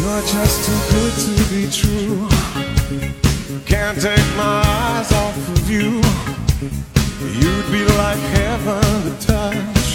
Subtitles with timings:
[0.00, 2.26] You're just too good to be true.
[3.66, 6.00] Can't take my eyes off of you.
[7.20, 9.88] You'd be like heaven to touch.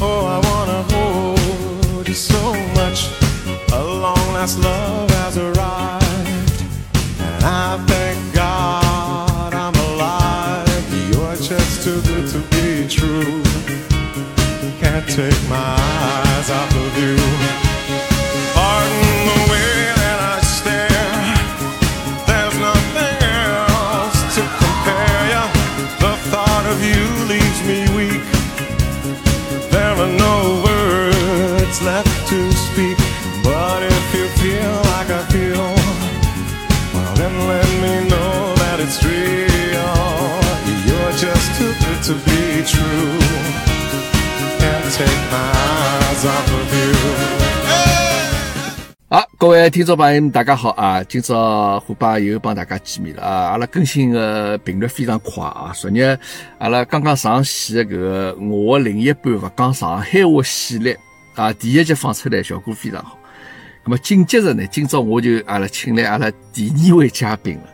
[0.00, 2.42] Oh, I wanna hold you so
[2.74, 3.06] much.
[3.72, 6.64] A long last love has arrived.
[7.20, 10.92] And I thank God I'm alive.
[11.08, 13.42] You're just too good to be true.
[14.80, 15.76] Can't take my
[16.26, 17.41] eyes off of you.
[49.42, 51.02] 各位听众朋友们，大家好啊！
[51.02, 53.50] 今朝虎爸又帮大家见面了啊！
[53.50, 55.72] 阿拉更新的频率非常快啊！
[55.74, 56.16] 昨日
[56.58, 60.96] 阿拉刚刚上线的搿个我的另一半勿讲上海话系列
[61.34, 63.18] 啊，第一集放出来效果非常好。
[63.82, 67.64] 那么紧接着呢，今朝我就阿拉请来阿拉第二位嘉宾了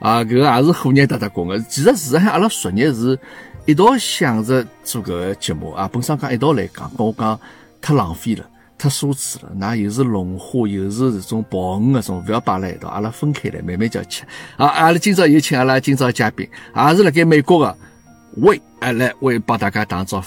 [0.00, 0.20] 啊！
[0.24, 1.60] 搿个也是虎年搭搭讲的。
[1.68, 3.18] 其实事实上阿拉昨日是
[3.66, 7.38] 一道想着做搿个节目啊，本身讲一道来讲，跟我讲
[7.82, 8.48] 太浪费了。
[8.78, 14.22] 太奢侈了，那又是龙虾，又是这种鲍鱼搿种，勿要摆辣一道，阿拉分开来慢慢叫吃。
[14.58, 17.76] 好，阿拉今朝有请阿拉今朝嘉宾，也是辣盖美国个
[18.36, 20.26] 魏，哎来为帮大家打招呼。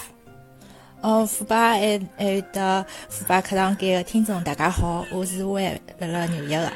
[1.02, 6.72] 哦，虎爸还还有得虎爸课堂间个听众，大家好，我是魏，辣辣纽约个。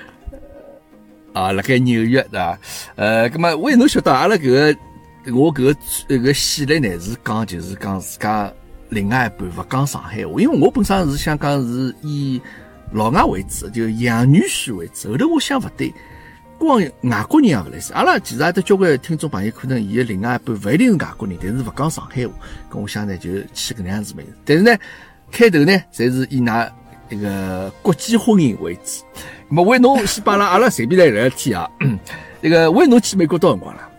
[1.34, 2.60] 啊，辣盖纽约对伐？
[2.96, 5.76] 呃，葛么魏侬晓得阿拉搿个我搿个
[6.08, 8.54] 搿个系列呢是讲就是讲自家。
[8.94, 12.42] 另外一半勿讲上海话，因为我本身是想讲是以
[12.92, 15.12] 老外为主，就洋女婿为主。
[15.12, 15.92] 后头我想勿对，
[16.60, 17.92] 光外国人也勿来事。
[17.94, 22.34] 阿拉其实也得交关听众朋友，可能伊个另外一半勿一定是外国人，但是勿讲上海话。
[22.70, 24.34] 跟我想呢，就起搿能样子名字。
[24.46, 24.78] 但是呢，
[25.32, 26.70] 开头呢，侪是以㑚
[27.10, 29.04] 一个国际婚姻为主。
[29.50, 31.70] 那么为侬先帮阿拉阿拉随便来聊聊天啊。
[32.42, 33.90] 那个为侬去美国多辰光了？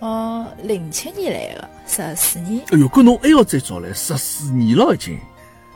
[0.00, 2.62] 哦，零七年来的，十四年。
[2.72, 5.18] 哎哟，搿侬还要再早来，十四年了已经。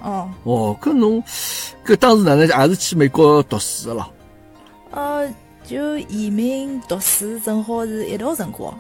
[0.03, 0.31] 哦。
[0.45, 1.23] 哦，搿侬
[1.85, 4.11] 搿当时哪能也是去美国读书的咯？
[4.93, 5.29] 呃，
[5.67, 8.73] 就移民读书，正好是一道辰光。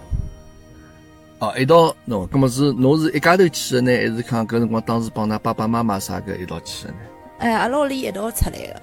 [1.40, 6.98] 哦，一道侬，搿么是侬是一家头去的呢，还是讲搿辰光当时帮㑚爸爸妈妈啥个一道去的呢？
[7.40, 8.82] 哎，阿拉屋里一道出来的。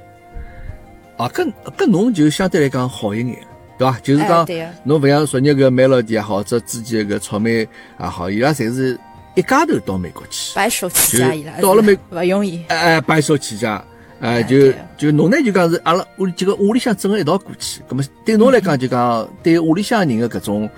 [1.17, 3.47] 啊，搿搿侬就相对来讲好一眼。
[3.81, 3.99] 对伐？
[4.03, 4.45] 就是讲，
[4.83, 7.67] 侬勿像昨日搿麦乐迪也好，者之前搿草莓
[7.99, 8.99] 也好，伊拉侪是
[9.33, 12.63] 一家头到美国去，白手起家伊拉，到了美勿容易。
[12.67, 13.83] 哎哎，白手起家，
[14.19, 20.69] 哎就就侬呢就讲是阿拉屋里几个屋里向整个一道过去，葛么对侬来讲就讲对屋里向人的搿种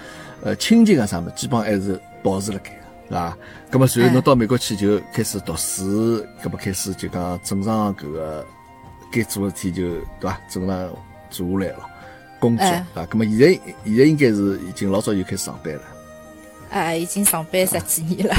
[0.41, 2.71] 呃亲情啊啥物，基本还是保持辣盖，
[3.09, 3.37] 是伐？
[3.69, 8.45] 葛么随后侬到美国去就开始读书，葛么开始就讲正常搿个
[9.11, 9.89] 该做事体就
[10.21, 10.39] 对伐？
[10.49, 10.89] 正常
[11.29, 11.89] 做下来了。
[12.43, 13.47] 工作啊，那么现在
[13.85, 15.81] 现在应该是已经老早就开始上班了。
[16.71, 18.35] 哎，已经上班十几年了。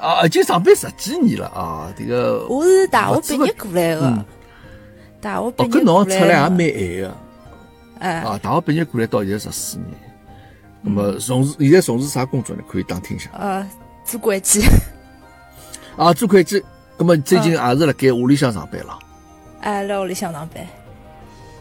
[0.00, 1.92] 啊，已经上班十几年了啊！
[1.98, 4.24] 这个我是大学毕业过来的。
[5.20, 5.68] 大学毕业。
[5.68, 7.14] 哦，跟侬出来也蛮晚的。
[7.98, 8.10] 哎。
[8.20, 9.88] 啊，大学毕业过来到现在十四年。
[10.80, 12.62] 那么从事现在从事啥工作呢？
[12.66, 13.28] 可以打听一下。
[13.38, 13.68] 呃，
[14.06, 14.62] 做会计。
[15.98, 16.64] 啊，做会计。
[16.96, 18.98] 那么最近也是辣盖屋里向上班了。
[19.60, 20.66] 哎，辣屋里向上班。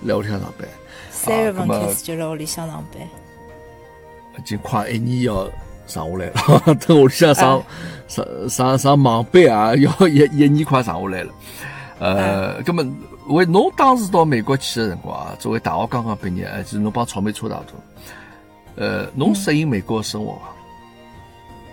[0.04, 0.68] 辣屋里向上班。
[1.24, 3.02] 三月份开始就来屋里向上班，
[4.38, 5.50] 已经快一年要
[5.88, 6.76] 上下来了。
[6.86, 7.64] 等屋里向上
[8.10, 11.32] 上上上忙班啊，要一一年快上下来了。
[12.00, 12.86] 呃，那么
[13.28, 17.74] 为侬当时到美国去的辰光啊，作为大学刚刚毕业，就是侬帮草莓差大多。
[18.76, 20.40] 呃，侬适应美国的生活伐？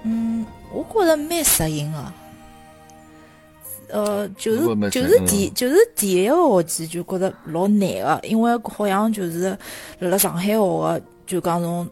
[0.05, 2.13] 嗯，我觉着蛮适应的。
[3.93, 9.57] 呃，就是就是第就是第一个学期就觉得老难个，因为好像就是
[9.99, 11.89] 辣辣上海学个，就讲从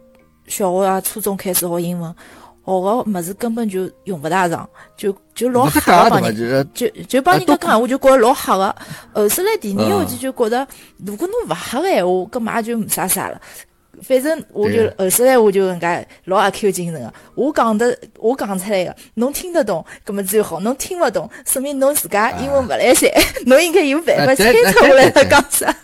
[0.46, 2.14] 小学啊、初中开始学英文，
[2.64, 8.74] 学个么子根本就用勿大上，就就老吓个帮人，就就帮人家讲，话就觉着老吓个。
[9.12, 10.66] 后首来第二个学期就觉着，
[11.04, 13.40] 如果侬勿吓个闲话，搿嘛就没啥啥了。
[14.02, 23.10] 反正我就后首来我就人家老阿 Q 精神个，我讲的我讲出来个，侬听得懂，搿么最好；侬听勿懂，说明侬自家英文勿来三，
[23.46, 25.74] 侬应该有办法猜出来他讲啥。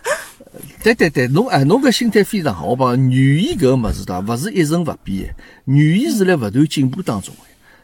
[0.82, 2.66] 对对对，侬哎，侬搿心态非常好。
[2.66, 4.34] 我讲语言搿个物事，对伐？
[4.34, 5.34] 勿是一成勿变，
[5.64, 7.40] 语言是辣勿断进步当中的，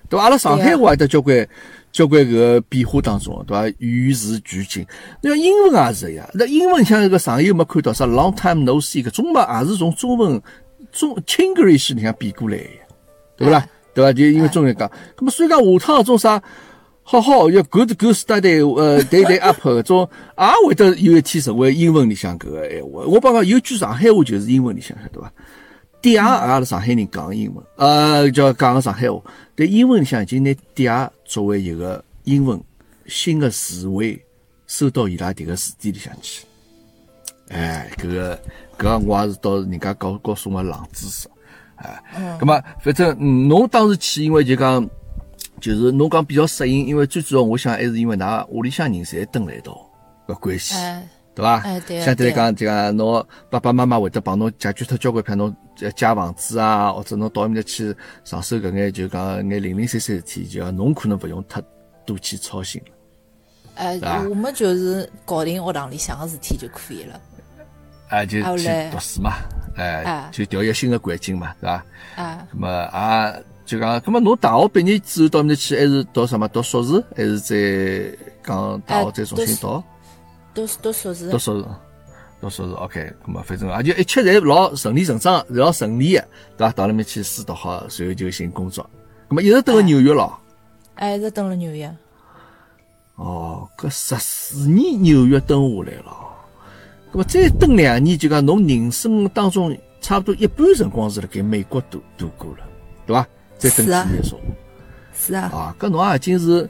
[0.09, 0.25] 对伐？
[0.25, 1.47] 阿拉上海话有得交关
[1.93, 3.77] 交关搿个变化当中，对伐？
[3.79, 4.87] 与时俱进。
[5.23, 10.41] 那英文也是一样，那英文像搿个上有没看到啥 long time no see，搿中嘛也是从中文
[10.93, 12.65] 中 Chinglish 里向变过来的，
[13.37, 13.67] 对不啦？
[13.93, 14.13] 对伐？
[14.13, 16.41] 就因为中文讲，那么所以讲下趟种啥
[17.03, 20.09] 好好要 good good study，呃 day day up 搿种
[20.39, 23.03] 也会得有一天成为英文里向搿个闲话。
[23.05, 25.33] 我帮讲有句上海话就是英文里向晓得伐？
[26.03, 29.21] 嗲也阿拉上海人讲英文，呃，叫讲个上海话。
[29.55, 32.59] 但英文里向已经拿嗲作为一个英文
[33.07, 34.19] 新的词汇
[34.67, 36.47] 收到伊拉迭个字典里向去。
[37.49, 38.37] 哎，搿个
[38.79, 41.29] 搿个我也是到人家告告诉我冷知识。
[41.77, 42.03] 哎，
[42.39, 44.89] 咁么反正侬当时去，因为就讲
[45.61, 49.79] 就是侬讲比较适应，因为最主要我想还是因为㑚屋里向人侪蹲辣一道
[50.27, 50.75] 个关系。
[51.35, 51.61] 对伐？
[51.61, 57.95] 哎对啊相对来讲，就讲侬爸爸妈妈会得帮侬解决脱交关，譬如侬呃借房子啊，或者侬到埃面搭去
[58.25, 61.63] 上手搿眼就讲眼零零散散事体，就讲侬可能勿用太
[62.05, 62.93] 多去操心了。
[63.77, 67.21] 哎吧，我们就是搞定学堂里向个事体就可以了。
[68.09, 69.35] 哎，就去读书嘛，
[69.77, 71.85] 哎哎，就调一个新的环境嘛，对伐？
[72.17, 73.33] 啊，那么啊
[73.65, 76.49] 就讲，那么侬大学毕业之后到埃面搭去，还是读什么？
[76.49, 79.83] 读硕士，还是再讲大学哎再重新读？
[80.53, 81.65] 都都硕士读，硕士，
[82.41, 86.73] 读硕士，OK，咁么反正也就一切侪老顺理成章，老顺利的，对伐？
[86.73, 88.89] 到那面去书读好，随后就寻工作。
[89.29, 90.39] 咁么一直蹲辣纽约咯。
[90.95, 91.95] 哎，一直蹲辣纽约。
[93.17, 96.17] 哦，搿十四年纽约蹲下来了，
[97.13, 102.65] 咁么再蹲两年，就讲侬人生当中差不多一半辰光是辣盖美国度度过了，
[103.07, 103.27] 对伐？
[103.59, 104.41] 再蹲几年说。
[105.13, 106.69] 是啊，啊，搿侬也已经是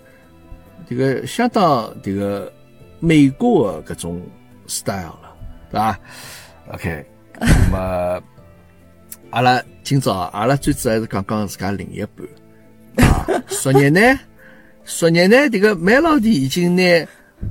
[0.88, 2.52] 这个相当这个
[3.00, 4.22] 美国的搿种
[4.66, 5.36] style 了，
[5.70, 5.98] 对伐
[6.72, 7.04] ？OK，
[7.40, 8.22] 那么
[9.30, 13.26] 阿拉今朝阿拉最主要还是讲讲自家另一半啊。
[13.48, 14.00] 昨日 呢，
[14.84, 16.82] 昨日呢，这个 Melody 已经拿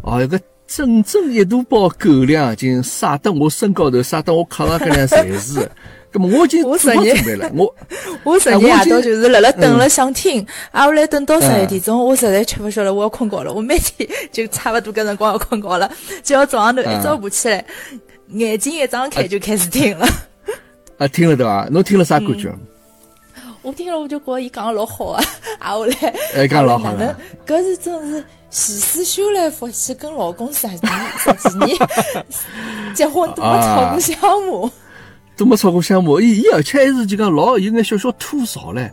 [0.03, 5.71] 哦一个整整一大包狗粮已经撒得我身高头，撒得我炕上搿两侪是。
[6.11, 7.75] 咁么我已经做好我昨日准备了，我
[8.25, 13.53] 我昨日哎我已经夜到就是辣辣等了想听，啊，后来等到十一点钟，我实在吃勿消了，我要困觉了。
[13.53, 15.91] 我每天 就差勿多搿辰光要困觉了，
[16.23, 17.63] 就要早上头一早爬起来，
[18.29, 20.07] 眼睛一张开就开始听了。
[20.97, 21.67] 啊听了对伐？
[21.71, 22.51] 侬听了啥感觉？
[23.61, 25.23] 我听了我就觉着伊讲的老好啊，
[25.59, 25.93] 啊后来
[26.33, 30.79] 哎讲老好哪能了搿是真是前世修来福气，跟老公十年
[31.17, 31.77] 十几年
[32.95, 34.71] 结婚都没吵过相骂。
[35.39, 38.91] 都没吵过相骂，伊伊而且还是就讲老有眼小小吐槽嘞，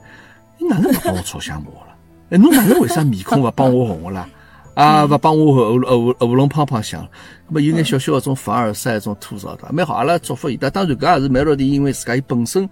[0.58, 1.96] 你哪能勿帮我吵相骂了？
[2.30, 4.28] 哎，侬哪能为啥面孔勿帮我红个啦？
[4.74, 7.08] 啊，勿帮我喉喉喉咙胖胖响了，
[7.50, 9.94] 咁么有眼小小的种凡尔赛种吐槽的，蛮好。
[9.94, 12.68] 阿拉祝福伊，的当然搿也是 Melody，因为自家伊本身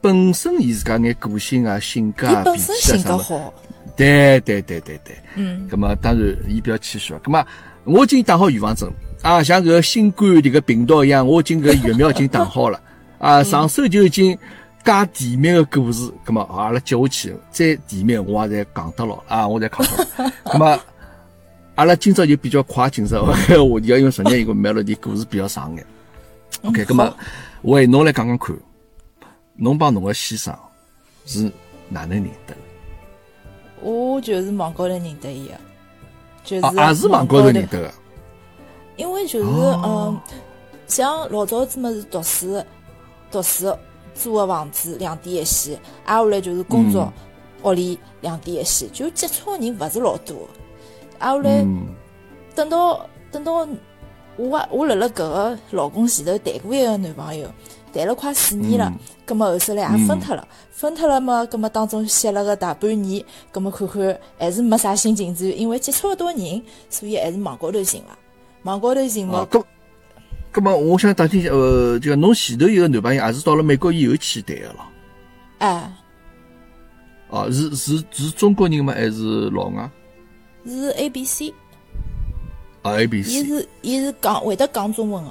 [0.00, 3.52] 本身伊自家眼个性啊、性格啊、本脾气啊啥好，
[3.96, 5.16] 对对对对对。
[5.34, 7.20] 嗯，咁么当然伊比较谦虚了。
[7.24, 7.44] 咁么
[7.84, 8.88] 我已经打好预防针
[9.22, 12.80] 啊，像搿个新冠迭个病毒一样，我已经搿疫苗已经打好了
[13.18, 14.36] 啊，上手就已经
[14.84, 16.10] 加甜蜜个故事。
[16.24, 20.30] 咁么阿拉接下去再甜蜜，我也侪讲得牢啊，我侪讲得牢。
[20.52, 20.80] 咁么
[21.74, 23.52] 阿拉今朝就比较快进入个话题，
[23.88, 25.86] 因为昨日有个 melody 故事比较长眼。
[26.62, 27.16] OK，咁么好
[27.62, 28.56] 喂，侬来讲讲看，
[29.56, 30.56] 侬帮侬个先生
[31.26, 31.50] 是
[31.88, 32.56] 哪能认得的？
[33.82, 35.54] 我就是网高头认得伊个，
[36.44, 37.92] 就是啊，也是网高头认得个。
[38.96, 40.38] 因为就是、哦嗯，
[40.86, 42.62] 像老早子么是读书，
[43.36, 43.76] 读书
[44.14, 47.12] 租个房子两点一线，挨下来就是工作，
[47.62, 50.48] 屋里两点一线，就接触个人勿是老多。
[51.18, 51.86] 挨下来嗯。
[52.54, 53.68] 等到等到
[54.36, 57.46] 我啊我辣辣搿个老公前头谈过一个男朋友，
[57.92, 68.18] 谈了快四年了嗯，葛么后首来也分脱了，分脱了嘛，葛么当中歇了个大半年，葛么看看还是没啥新进展，因为接触勿到人，所以还是网高头寻了。
[68.62, 69.46] 网高头寻嘛，，
[70.56, 74.86] 啊咁，么我想打听一下，呃，就讲侬前头一个男朋友也是到了美国以后去谈个咯？
[75.58, 75.92] 哎，
[77.28, 78.94] 哦，是是是中国人吗？
[78.94, 79.90] 还是老外？
[80.64, 81.52] 是 A B C，
[82.82, 83.44] 啊，A B C 伊。
[83.44, 85.30] 是伊是讲会得讲中文个，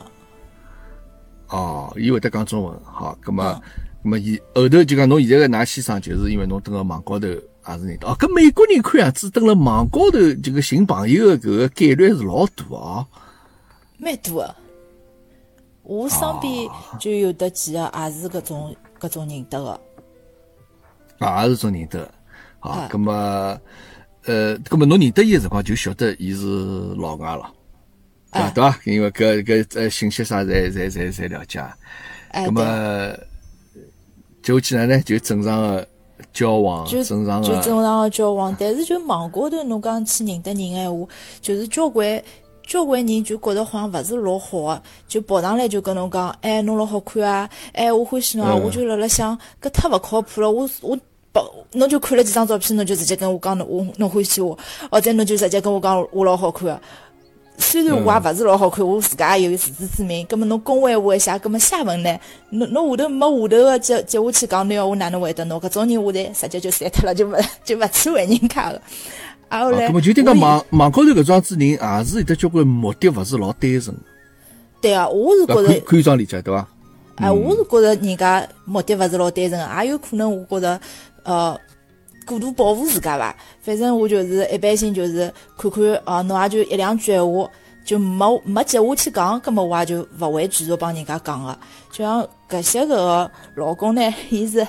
[1.50, 3.62] 哦，伊会得讲中文，好，咁么，
[4.04, 8.08] 咁么伊后头就讲侬现在个㑚先生，就是因为侬蹲个网高头也是认得。
[8.08, 13.08] 哦，搿美国人看样子蹲辣网高头这个寻朋友个搿个概率是老大哦。
[13.98, 14.56] 蛮大个。
[15.86, 16.68] 我身边
[17.00, 19.80] 就有得几个也是搿种搿种认得个。
[21.20, 22.12] 啊，也是种认得的。
[22.60, 23.14] 好啊，咁么，
[24.26, 26.46] 呃，咁么侬认得伊个辰光就晓得伊是
[26.96, 27.52] 老外了，
[28.32, 28.48] 对伐？
[28.48, 28.80] 哎对伐？
[28.86, 31.64] 因为搿搿呃信息啥侪侪侪侪了解。
[32.32, 33.18] 哎，咁对，么，
[34.42, 35.88] 接下去呢呢就正常个
[36.34, 41.08] 交往，就正常就正个，常个交往，但是就网高头侬讲去认得人闲话，
[41.40, 42.22] 就是交关
[42.66, 50.98] 交关人就觉得好像勿是老好个，就跑上来就跟侬讲，哎，侬老好看啊，哎，我欢喜侬啊，嗯我就辣辣想，搿太勿靠谱了，我我。
[51.36, 51.44] 把
[51.74, 54.58] 侬就看了几张照片，侬就直接跟我讲侬我侬欢喜我，
[54.90, 56.82] 或者侬就直接跟我讲我老好看个。
[57.58, 60.26] 虽然我也勿是老好看，我自家也有自知之明。
[60.28, 62.18] 葛么侬恭维我一下，葛么下文呢？
[62.52, 65.60] 侬侬下头没下头个接接下去讲，侬要我哪能回答侬？
[65.60, 68.82] 搿种人我侪直接就删脱了，就勿就勿去回人家个。
[69.50, 73.96] 啊，后啊，来咁么就讲网网高头搿桩子人也是有得交关目的，勿是老单纯，
[74.82, 76.68] 对啊，我是觉着可以，这样理解，对伐？
[77.16, 80.80] 哎，我是觉着人家目的勿是老单纯个，也有可能我觉着，
[81.24, 81.60] 呃，
[82.26, 83.36] 过度保护自家伐。
[83.62, 87.50] 反正我就是一般性就是看看哦，侬也就一两句闲话，
[87.86, 91.58] 就没没接下去讲，葛么我也就勿会继续帮人家讲个。
[91.92, 94.68] 就像搿些搿个老公呢， 伊是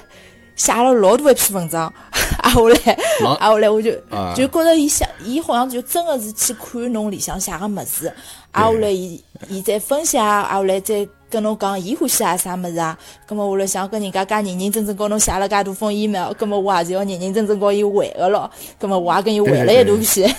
[0.56, 1.92] 写了老大一篇文章，
[2.38, 2.76] 啊后来
[3.22, 4.34] 老啊后来我就啊。
[4.34, 8.12] 就觉着伊写，伊好像就真个是去看侬里向写个物事，
[8.50, 20.36] 啊后来伊伊再分析啊，啊后来再跟侬讲伊欢喜写啥物事啊，葛么我辣想跟人家介认认真真跟侬写了介多封 email，葛么我也是要认认真真跟伊回个咯，葛么我也跟伊回了一大篇，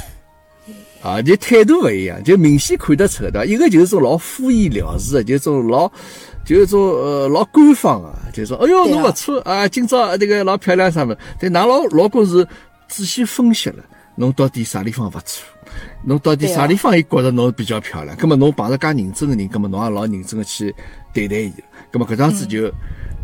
[1.03, 3.45] 啊，就态度勿一样，就明显看得出，对伐？
[3.45, 5.91] 一个就是种老敷衍了事的，就种老，
[6.48, 11.13] 就是种呃老官方的，就是说，哎哟，侬勿错啊，今朝这个老漂亮啥么？
[11.38, 12.48] 但㑚老老公是
[12.88, 13.84] 仔细分析了，
[14.16, 15.46] 侬到底啥地方勿错，
[16.06, 20.74] 侬到底啥地方伊觉着侬比较漂亮，葛么侬碰着介认真个人，葛么侬也老认真个去
[21.13, 21.54] 对待伊，
[21.92, 22.72] 葛么搿桩子就、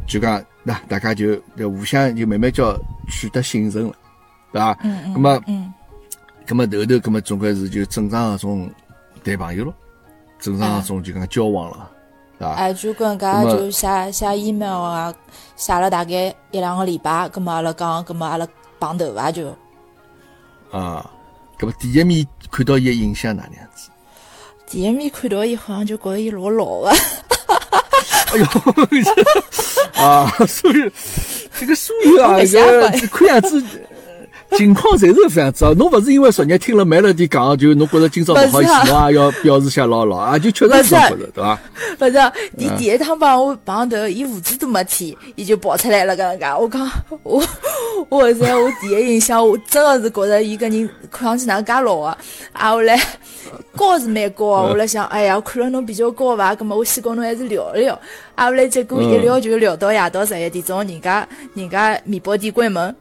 [0.06, 2.78] 就讲，那大家就就互相就慢慢叫
[3.10, 3.94] 取得信任了，
[4.52, 4.78] 对伐？
[4.84, 5.14] 嗯嗯。
[5.14, 5.42] 葛么。
[5.48, 5.74] 嗯，
[6.46, 8.70] 咁么头头，咁么总归是就正常个种
[9.24, 9.74] 谈朋友咯，
[10.42, 11.93] 正常个种就讲交往了，对
[12.44, 12.54] 伐？
[12.56, 15.14] 哎，就跟人家咁么就写写 email 啊，
[15.56, 16.12] 写了大概
[16.52, 18.48] 一两个礼拜，葛么阿拉讲，葛么阿拉
[18.80, 19.48] 碰头伐就。
[20.72, 21.10] 啊，
[21.58, 23.90] 葛么第一面看到伊个印象哪能样子？
[24.68, 26.90] 第一面看到伊，好像就觉着伊老老个。
[26.90, 28.46] 哎呦，
[30.04, 30.92] 啊，所以
[31.60, 33.64] 这个所有啊，我没想搿过个看样子。
[34.54, 35.74] 呃 情况侪是搿样子啊！
[35.78, 41.60] 侬勿是因为昨日听了梅乐迪讲，就侬觉着今朝勿好意思，啊要表示下老老 啊，就确实是这样觉着，对伐？
[41.98, 46.46] 不是，伊第一趟帮我碰头，伊胡子都没剃，伊就跑出来了，搿能介。
[46.60, 46.92] 我讲，
[47.24, 47.44] 我
[48.10, 52.18] 我在我第一印象，我真的是觉着伊个人看上去哪能介老啊！
[52.54, 53.00] 啊，后来
[53.76, 56.54] 高是蛮高啊，我辣想，哎呀，我看了侬比较高伐？
[56.56, 58.00] 葛么我先跟侬还是聊一聊。
[58.36, 62.96] 啊，后来结果一聊就聊到夜到十一点钟，人家人家面包店关门。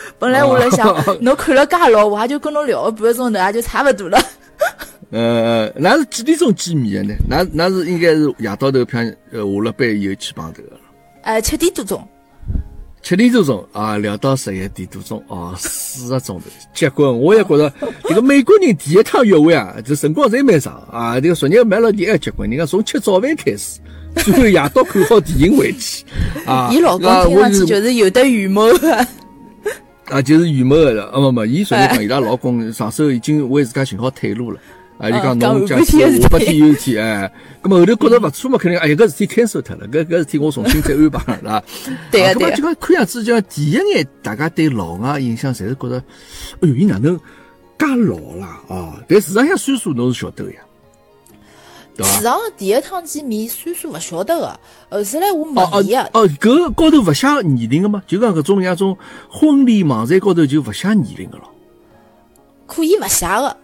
[0.18, 4.18] 本来我来想，侬看了介老，我也就跟侬聊个半个钟头，也就差勿多了。
[5.10, 7.20] 呃，那是几点钟见面的呢？
[7.28, 10.70] 那那是应该是夜到头，譬呃下了班以后去碰头个。
[11.22, 12.06] 哎，七点多钟。
[13.00, 16.44] 七点多钟啊，聊到十一点多钟哦，四个钟头。
[16.74, 17.18] 结棍！
[17.18, 17.72] 我也觉着
[18.04, 21.18] 这个美国人第一趟约会啊，这辰光侪蛮长啊。
[21.20, 23.80] 这个昨日买了第一结棍，人家从吃早饭开始，
[24.16, 26.04] 最后夜到看好电影回去
[26.44, 26.70] 啊。
[26.72, 29.06] 伊老公听上去就是有的预谋的。
[30.10, 34.58] 啊，就是预谋的啊，没没，伊昨日讲伊拉老公上手已经为自家寻好退路了。
[34.98, 41.62] 啊，就讲嗯侬假讲下使半天有事体下半天有事体，哎，咁么后头觉着勿错嘛，肯定哎呀，搿事体 cancel 脱了，搿搿事体我重新再安排了，
[42.10, 42.30] 对伐？
[42.30, 46.02] 啊，对个对个，就讲看样子就讲第一眼大家对老外印象侪是觉着，
[46.60, 47.16] 哎哟，伊哪能
[47.78, 49.00] 介老啦啊？
[49.08, 50.58] 但事实上岁数侬是晓得个呀？
[52.04, 58.02] 市场第一趟见面岁数勿晓得个，后头来我哦问伊个，哦哦，搿高头勿写年龄个吗？
[58.06, 58.96] 就讲搿种像种
[59.30, 61.50] 婚礼网站高头就勿写年龄个咯。
[62.66, 63.56] 可以勿写个，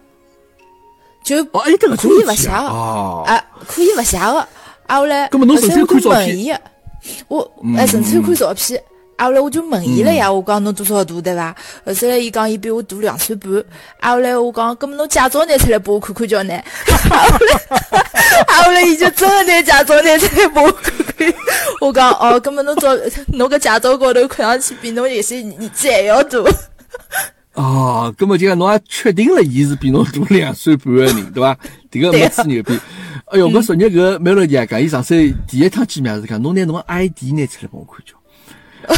[1.23, 4.47] 就哦，哎，搿个可以勿写个，哦，啊，可以勿写个。
[4.87, 6.53] 啊，后来，咁么侬纯粹后头我就看照片问伊，
[7.27, 8.83] 我哎纯粹看照片。
[9.17, 11.55] 啊，后来我就问伊了呀，我讲侬多少大对伐？
[11.85, 13.49] 后头来伊讲伊比我大两岁半。
[13.99, 16.53] 啊，后来我讲，搿么侬驾照拿出来拨我看看叫呢？
[18.85, 21.33] 伊就真个拿驾照拿出来拨我看看。
[21.81, 22.89] 我讲哦，咁么侬照
[23.27, 26.39] 侬搿驾照高头看上去比侬有些年纪还要大。
[27.53, 31.57] 哦，葛么就讲侬也确定了，伊是比侬大两岁半个人，对伐？
[31.91, 32.79] 迭个没吹牛逼。
[33.27, 35.15] 哎哟，我昨日搿梅老弟也讲，伊上手
[35.47, 38.13] 第一趟见面也是讲，侬拿侬个 ID 拿出来拨我看叫。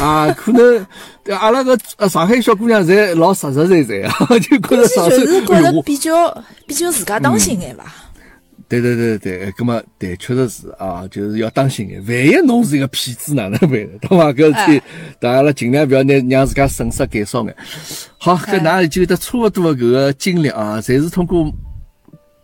[0.03, 0.85] 啊，可能
[1.23, 7.85] 对阿拉个呃上海小姑娘侪老实实在在啊， 就觉着上手就是觉哎哟我得比较比较自家当心眼伐。
[8.69, 12.05] 对对对对，葛么对，确实是啊，就是要当心眼。
[12.05, 13.97] 万一侬是一个骗子，哪能办呢？
[14.01, 14.33] 对伐？
[14.33, 14.85] 搿事体，
[15.21, 17.55] 大家拉尽量不要拿让自家损失减少眼。
[18.17, 21.49] 好，搿㑚已经有得差勿多的搿个经历啊，侪是通过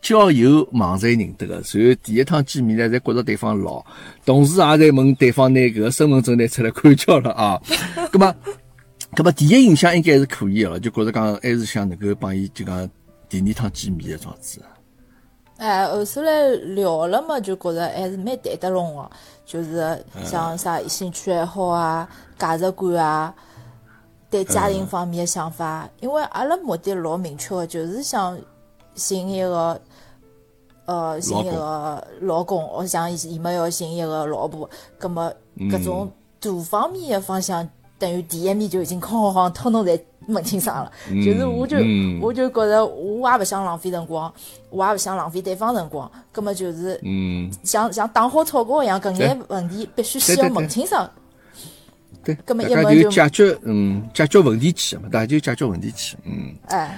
[0.02, 3.84] 交友网站认得个，随后第一趟见面呢，侪觉着对方老，
[4.26, 7.60] 同时也在问对方拿搿个身份证拿出来看交了啊。
[8.12, 8.34] 葛么
[9.14, 12.90] 搿么第一印象应该是可以个了，就觉着讲还是想能够帮伊就讲
[13.28, 14.62] 第二趟见面个状子。
[15.64, 19.10] 哎，后首来聊了嘛，就觉着还是蛮谈得拢个，
[19.46, 22.06] 就是像啥兴趣爱好啊、
[22.38, 23.34] 价值观啊，
[24.30, 25.88] 对家庭方面的想法。
[26.02, 28.38] 因为阿拉目的老明确个，就是想
[28.96, 29.80] 寻一个，
[30.84, 37.66] 呃，寻一个老公，我想伊么要寻一个老婆，葛么搿种大方面的方向，
[37.98, 40.92] 等于第一面就已经哐哐哐通通侪问清爽了。
[41.26, 44.34] 就是我就嗯我就觉着我也勿想浪费辰光，
[44.70, 51.10] 我也勿想浪费对方辰光，葛么就是嗯，像像打好草稿一样，搿眼问题必须先要问清爽。
[52.24, 56.56] 对，葛么一问就解决嗯解决问题去嘛，大家就解决问题去，嗯。
[56.68, 56.98] 哎，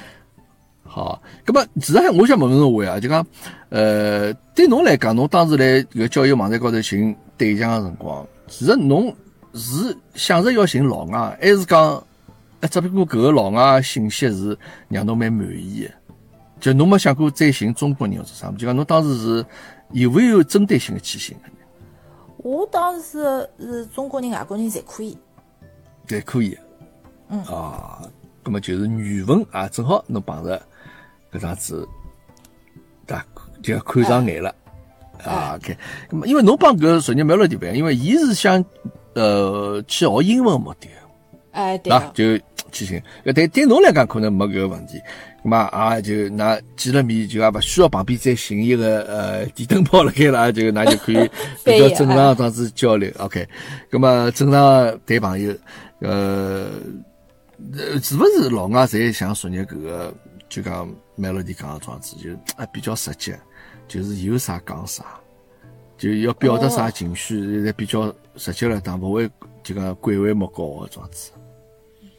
[0.84, 3.26] 好，咁么其实，我想问问侬位啊，就讲，
[3.70, 9.12] 呃，对侬来讲，侬当时来搿个交友网站高头寻对象个辰光，其实侬
[9.56, 12.04] 是想着要寻老外，还是讲，
[12.66, 14.58] 哎，只不过搿个老外信息是
[14.90, 15.94] 让侬蛮满意个，
[16.60, 19.46] 就侬没想过再寻中国人或者啥，就讲侬当时是
[19.92, 21.50] 有没有针对性的去寻的？
[22.38, 25.16] 我当时是中国人、外国人侪可以。
[26.08, 26.58] 侪可以。
[27.30, 28.02] 嗯啊，
[28.44, 30.60] 咁么就是语文啊，正好侬碰着
[31.32, 31.88] 搿桩子，
[33.06, 33.26] 对伐？
[33.62, 34.56] 就要看上眼了。
[35.24, 35.78] 啊，OK，
[36.26, 38.64] 因为侬帮搿昨日没落地方，因为伊是想
[39.14, 40.88] 呃去学英文目的，
[41.56, 42.12] 哎，对对伐？
[42.14, 42.38] 就
[42.72, 43.02] 去寻。
[43.26, 45.02] 搿对对侬来讲可能没搿个问题，
[45.44, 51.30] 咁么啊就㑚见了面就也勿需要旁边再寻一个呃电灯泡辣盖了，就㑚就可以
[51.64, 53.10] 比较正常样子交流。
[53.18, 53.48] OK，
[53.90, 55.56] 咁么正常谈朋友，
[56.00, 56.70] 呃，
[57.74, 60.14] 呃是勿是老外侪像昨日搿个
[60.50, 63.40] 就讲 Melody 讲个状子，就啊比较直接，
[63.88, 65.06] 就是有啥讲啥。
[65.98, 69.30] 就要表达啥情绪，侪比较直接了当，勿会
[69.64, 71.32] 就讲拐弯抹角个状子。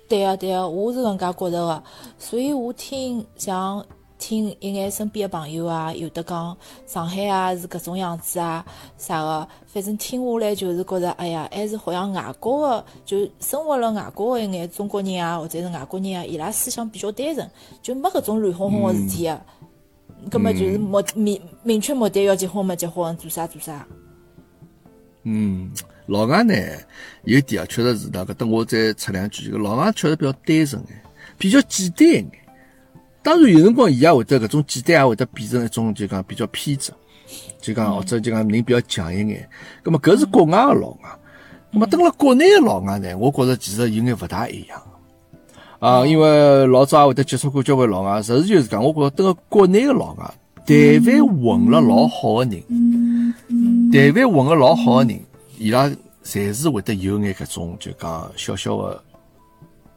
[0.08, 1.82] 对个，对个，我是搿能介觉着个。
[2.18, 3.84] 所以我听像
[4.18, 8.64] 听一眼身边个朋友啊，有的讲上海啊是搿种样子啊，
[8.96, 17.50] 啥个，反正听下来就是觉着，哎呀，还是好像外国个，就生活辣外国个一眼中国人啊，或者是外国人啊，伊拉思想比较单纯，
[17.82, 19.40] 就没搿种乱哄哄个事体个。
[20.30, 23.86] 葛么就是目明明确目的要结婚么结婚，做啥做啥。
[25.24, 25.70] 嗯，
[26.06, 26.54] 老外呢
[27.24, 28.24] 有点啊，确实是的。
[28.24, 31.02] 搿等我再插两句，这个老外确实比较单纯眼，
[31.36, 32.30] 比较简单一眼。
[33.22, 36.92] 当然有辰光伊也会得搿种简单也会得变成一种就讲比较偏执，
[37.60, 39.48] 就讲或者就讲人比较强一眼。
[39.82, 41.18] 葛么搿是国外个老外，
[41.72, 44.80] 葛么等了国内个老外呢，我觉着其实有眼勿大一样。
[45.78, 52.62] 啊，因为老早也会得接触过交关老外，实事求是讲，我觉着等个国内个老外，但凡混了老好个人，
[53.92, 55.20] 但凡混个老好个人，
[55.58, 55.90] 伊拉
[56.24, 59.04] 侪是会得有眼搿种就讲小小个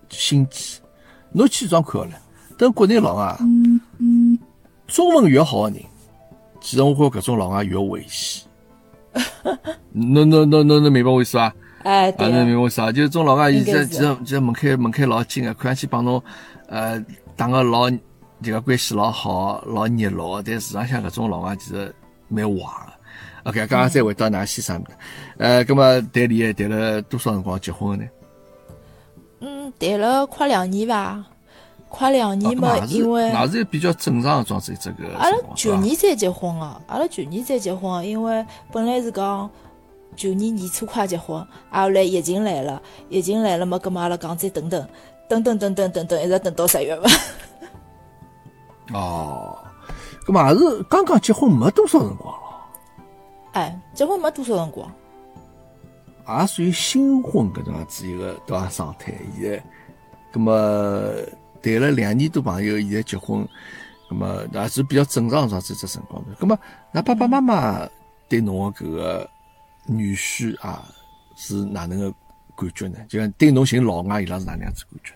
[0.09, 0.79] 心机。
[1.31, 2.11] 侬去装看好了，
[2.57, 3.37] 等国内老外，
[4.87, 5.79] 中文越好个人，
[6.59, 8.47] 其实我觉着搿种老外越危险。
[9.93, 11.53] 侬侬侬侬侬明白我意思伐？
[11.83, 12.91] 哎，啊，对明白我意思啊？
[12.91, 16.21] 就是种老外，伊应该是这其实其实门槛门槛老紧个，看上去帮侬
[16.67, 16.99] 呃
[17.35, 17.89] 打个老
[18.41, 21.93] 这个关系老好，老热络的，但市场上搿种老外其实
[22.27, 22.88] 蛮坏个。
[23.43, 24.83] OK，刚刚再回到㑚先生
[25.37, 28.09] 呃，葛么谈恋爱谈了多少辰光结婚个呢？
[29.39, 31.25] 嗯，谈了快两年吧，
[31.87, 35.71] 快两哦年嘛，因为也是比较正常个状子这个阿拉去？
[35.77, 39.49] 年才结婚个，阿拉去年才结婚个，因为本来是讲
[40.17, 44.85] 去年年初快结婚，啊后来疫情来了，疫情来了嘛，葛么阿拉讲再等等，
[45.29, 47.09] 等等等等等等，一直等到十月份。
[48.93, 49.57] 哦，
[50.25, 52.48] 葛么也是刚刚结婚没多少辰光了，
[53.59, 54.89] 哎，结婚没多少辰光，
[56.39, 59.13] 也属于新婚搿种样子一个对伐状态。
[59.35, 59.63] 现在，
[60.31, 60.53] 葛么
[61.61, 63.45] 谈了两年多朋友，现在结婚，
[64.09, 66.23] 葛么也是比较正常状子只辰光。
[66.39, 66.57] 葛么，
[66.93, 67.85] 㑚爸爸妈妈
[68.29, 69.29] 对侬个搿个
[69.85, 70.87] 女婿啊
[71.35, 72.09] 是哪能个
[72.55, 72.97] 感觉呢？
[73.09, 75.13] 就像对侬寻老外，伊拉是哪能样子感觉？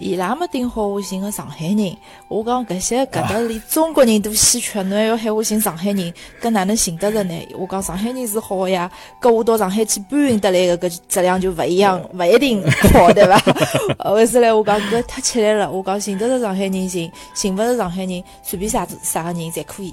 [0.00, 1.96] 伊拉没定好我寻个上海人，
[2.28, 7.48] 我讲搿些搿搭连中国人都稀缺，侬还要喊我寻上海人，搿哪能寻得着呢？
[7.58, 8.88] 我讲上海人是好个呀，
[9.20, 13.36] 搿我到上海去搬运得来个搿质量就勿一样，勿一定好，对伐？
[14.08, 19.92] 后首来我讲搿太吃力了，我讲寻得着上海人寻，寻勿着上海人，随便啥子啥个人侪可以，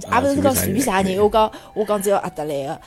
[0.00, 2.80] 也勿是讲随便啥人，我讲我讲只要合得来个，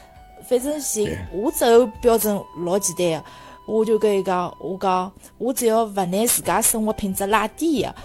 [0.48, 3.28] 反正寻我择偶标准老简单个。
[3.66, 7.96] 我就跟伊讲，我讲我只要勿拿自家生活品质拉低个，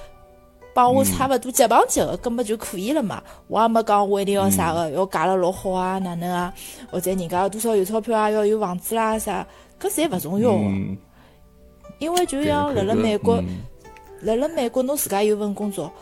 [0.73, 3.23] 帮我差勿多接棒接个，根本就可以了嘛。
[3.49, 6.55] 我也没讲我一定要啥个，要嫁了老好啊，哪能啊，
[6.91, 9.47] 或者人家多少有钞票啊，要有房子啦啥，
[9.81, 10.59] 搿侪勿重要个。
[10.59, 10.97] 嗯，
[11.99, 13.63] 因为就像辣辣美国，嗯
[14.23, 15.93] 辣辣美国侬自家有份工作，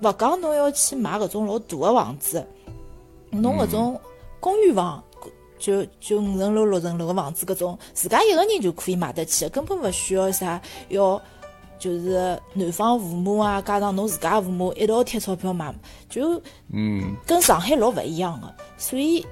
[0.00, 2.46] 勿讲侬要去买搿种老大个房子，
[3.30, 4.00] 侬搿种
[4.38, 5.02] 公寓房。
[5.58, 11.20] 就就五层楼、六层楼个房子，搿种自家一个人就可以买得起，根本勿需要啥要
[11.78, 15.74] 就是男方父母啊，加上侬自家父母一道贴钞票买，
[16.08, 16.40] 就
[16.72, 19.24] 嗯，跟上海老勿一样个，所以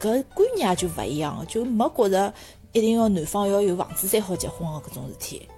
[0.00, 2.32] 搿观念也就勿一样个，就没觉着
[2.72, 5.48] 一定要男方要有房子才好结婚个搿种事体。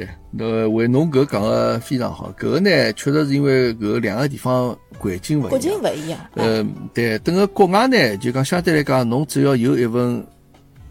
[0.00, 5.60] 对，那为侬搿讲个非常好，搿个呢，确实是因为搿两个地方环境勿国一样。
[5.60, 10.26] 情勿一样，呃，对，等个国外呢，就讲相对来讲，侬只要有一份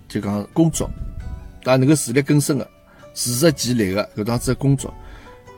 [0.07, 0.87] 就讲工作，
[1.63, 2.69] 啊，能够自力更生个、
[3.15, 4.93] 自食其力个搿样子的工作，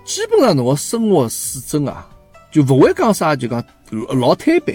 [0.06, 2.08] 基本上侬个生活水准啊，
[2.52, 3.62] 就勿会讲啥就讲
[4.18, 4.74] 老摊板。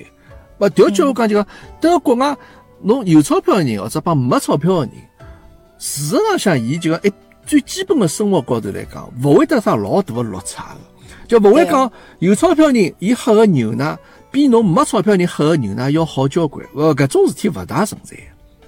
[0.58, 1.46] 勿调句话讲就讲，
[1.80, 2.36] 等个国外，
[2.82, 4.90] 侬有钞票个人或者帮没钞票个人，
[5.78, 7.10] 事实上像伊就讲一
[7.46, 10.80] 最基本的生活高头来讲，勿会得啥老大的落差个。
[11.28, 13.98] 就勿会讲有钞票人伊喝个牛奶
[14.30, 18.16] 比侬没钞票人喝个牛奶要好交关，呃，搿种事体勿大存在，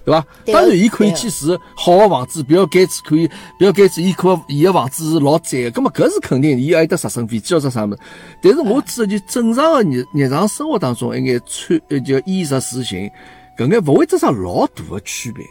[0.05, 0.27] 对伐？
[0.47, 3.29] 当然，伊可以去住好个房子，比尔盖子可以，
[3.61, 7.99] 比尔盖子伊可伊个房子是老赞个，葛么搿是肯定，伊还有得直升飞机或者啥物事。
[8.43, 13.09] 但是我指的就正常个日日常生活当中一眼穿呃就衣食住行，
[13.57, 15.45] 搿眼勿会得啥老大个区别。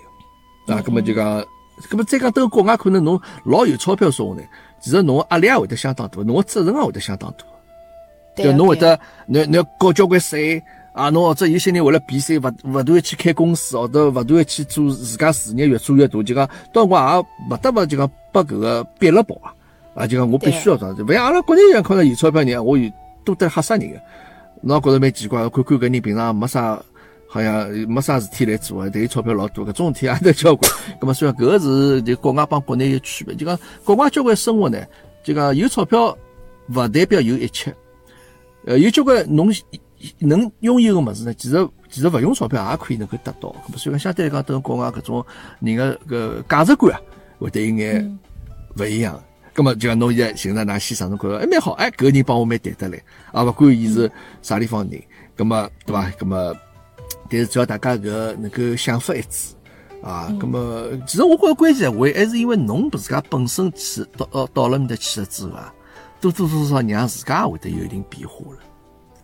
[0.66, 1.42] 啊，葛么就讲，
[1.90, 4.42] 葛么再讲，等国外可能侬老有钞票说话呢，
[4.80, 7.46] 其实侬个压力也会得相当大，侬个责任也会得相当大。
[8.36, 10.62] 就对侬会得，侬侬要交交关税
[10.94, 19.54] 啊，侬或者有些人为了避税，勿勿断的去开公司，或者勿断的去做自家事业越做越大，就讲到辰光也勿得勿就讲拨搿个憋了跑啊，
[19.96, 22.92] 啊就讲我必须要这样子，勿像阿拉国内人看到有钞票人，我有
[23.24, 24.00] 多得吓死人个，
[24.62, 26.80] 侬也觉着蛮奇怪，看看搿人平常没啥。
[27.28, 30.72] 好像没啥事体来做啊，但有钞票老多，搿种事体也得交关。
[31.00, 34.82] 葛么虽然搿个是就国外帮国内有区别，就讲国外交关生活呢，
[35.24, 36.18] 就讲有钞票
[36.74, 37.74] 勿代表有一切。
[38.66, 39.54] 呃，有交关侬
[40.20, 43.50] 能拥有个物事呢，其实其实勿用钞票也可以能够得到。
[43.68, 45.26] 咁么所以讲相对来讲，等国外搿种
[45.60, 47.02] 人个搿价值观啊，
[47.40, 48.20] 会得有眼
[48.78, 49.22] 勿一样。
[49.56, 54.12] 咁么就讲侬现在寻着㑚先生，侬觉着哎蛮好，哎搿个人帮我蛮谈得来，啊勿管伊是
[54.42, 55.02] 啥地方人，
[55.36, 56.10] 咁么对伐？
[56.12, 56.56] 咁么
[57.30, 59.54] 但是只要大家搿能够想法一致。
[60.04, 65.74] 啊，咁么其实我觉着关键还还是因为侬自家本身去到到到了面搭去了之后啊，
[66.22, 68.60] 多多少少让自家也会得有一定变化了。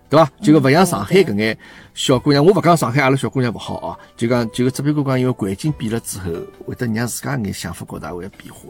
[0.10, 0.32] 对伐？
[0.42, 1.58] 就讲勿像上海搿眼
[1.94, 6.32] 小姑娘，我勿讲上海阿拉小姑娘勿好啊，就讲就只不过讲因为环境变了之后，
[6.66, 8.62] 会得让自家眼想法高头也会变化，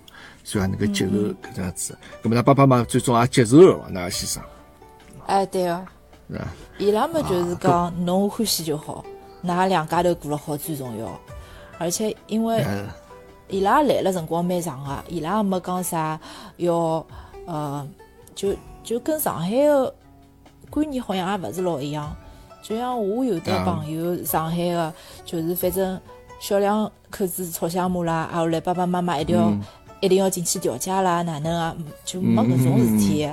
[0.43, 1.97] 所以也能够接受搿样子。
[2.21, 3.89] 咁么，㑚爸爸妈妈最终也接受了伐？
[3.89, 4.43] 㑚先生，
[5.25, 5.87] 哎，对个，是伐？
[6.77, 9.03] 伊拉么就是讲侬欢喜就好，
[9.43, 11.07] 㑚两家头过了好最重要。
[11.77, 12.87] 而且因为嗯
[13.49, 16.19] 伊拉来了辰光蛮长个，伊拉也没讲啥
[16.57, 17.05] 要
[17.45, 17.87] 呃，
[18.33, 19.93] 就就跟上海个
[20.69, 22.15] 观念好像也勿是老一样。
[22.61, 24.93] 就像我有的啊朋友上海个，
[25.25, 25.99] 就是反正
[26.39, 29.61] 小两口子吵相骂啦，啊后来爸爸妈妈一定要、嗯
[29.99, 33.25] 一定要进去调解啦，哪能啊，就没搿种事体。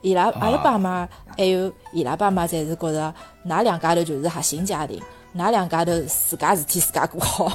[0.00, 3.14] 伊拉阿拉爸妈还有伊拉爸妈，侪是觉着
[3.46, 5.00] 㑚两家头就是核心家庭，
[5.36, 7.52] 㑚两家头自家事体自家过好。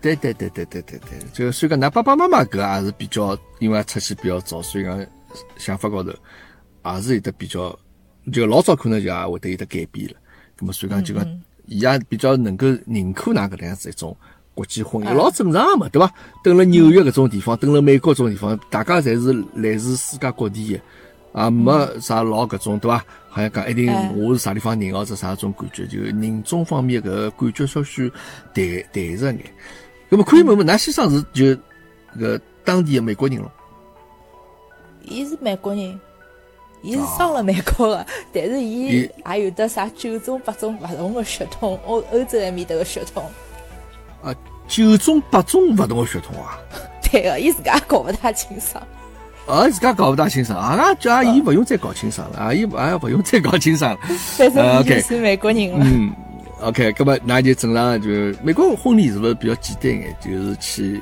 [0.00, 5.06] 对对对对对对对，就所以讲，㑚爸爸妈妈搿也是比较，因为出去比较早，所以讲
[5.56, 6.10] 想法高头
[6.84, 7.76] 也是有得比较，
[8.32, 10.14] 就老早可能就也会得有得改变了。
[10.58, 11.24] 咁么所以讲就讲，
[11.66, 14.14] 伊也比较能够认可㑚搿能样子一种
[14.54, 16.12] 国际婚姻，老正常个嘛，对伐？
[16.42, 20.80] 等了纽约搿种地方，等了美国搿种地方，大家侪是来自世界各地个。
[21.34, 23.04] 啊，没啥老搿种对伐？
[23.28, 28.08] 好像讲一定哎我是啥地方人或者啥种感觉，就人种方面搿个感觉稍许
[28.54, 29.40] 淡淡实眼。
[30.08, 31.46] 咁么可以问问，㑚先生是就
[32.16, 33.50] 搿当地的美国人咯？
[35.02, 36.00] 伊是美国人，
[36.82, 43.28] 伊是生了美国的，但是伊伊也有得啥九种八种勿同的血统，欧欧洲埃面搭个血统。
[44.22, 44.32] 啊，
[44.68, 46.56] 九种八种勿同的血统啊！
[47.02, 48.80] 对个，伊自家也搞勿大清爽。
[49.46, 53.98] 啊，自家搞勿大清爽，啊，叫阿姨勿用再搞清爽了，阿姨 啊勿用再搞清爽了。
[54.36, 55.78] 反正呃伊就，OK 是美国人了。
[55.84, 56.12] 嗯
[56.62, 58.08] ，OK，那么那就正常就
[58.42, 60.16] 美国婚礼是勿是比较简单眼？
[60.20, 61.00] 就是去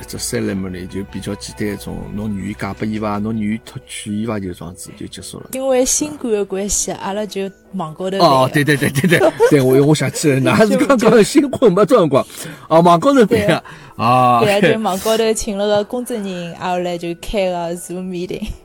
[0.00, 3.18] 一只 ceremony 就比较简单一种，侬愿意嫁拨伊伐？
[3.18, 4.38] 侬愿意脱娶伊伐？
[4.38, 5.50] 就这样子就结束了。
[5.52, 12.24] 因为新冠的关系，阿拉就网高头哦，对对对对对，对我我想起来，那 是刚刚新婚没多辰光，
[12.68, 13.62] 啊，网高头对呀，
[13.96, 18.46] 啊，对啊，就网高头请了个工作人，啊后来就开个 Zoom meeting。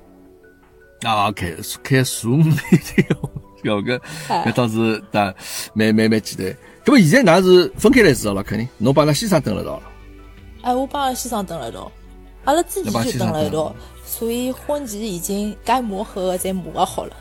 [1.04, 3.06] 啊，开开数目的，
[3.64, 5.36] 要个哎搿倒是但
[5.74, 6.56] 蛮蛮蛮简单。
[6.86, 9.84] 那么现在㑚是分开来住了，肯定侬帮㑚先生蹲了一道了。
[10.64, 11.92] 哎，我帮阿拉先生蹲了一道。
[12.46, 17.16] 阿拉之前就那帮先生蹲了一道蹲，所以婚前已经该磨合的侪磨合好了。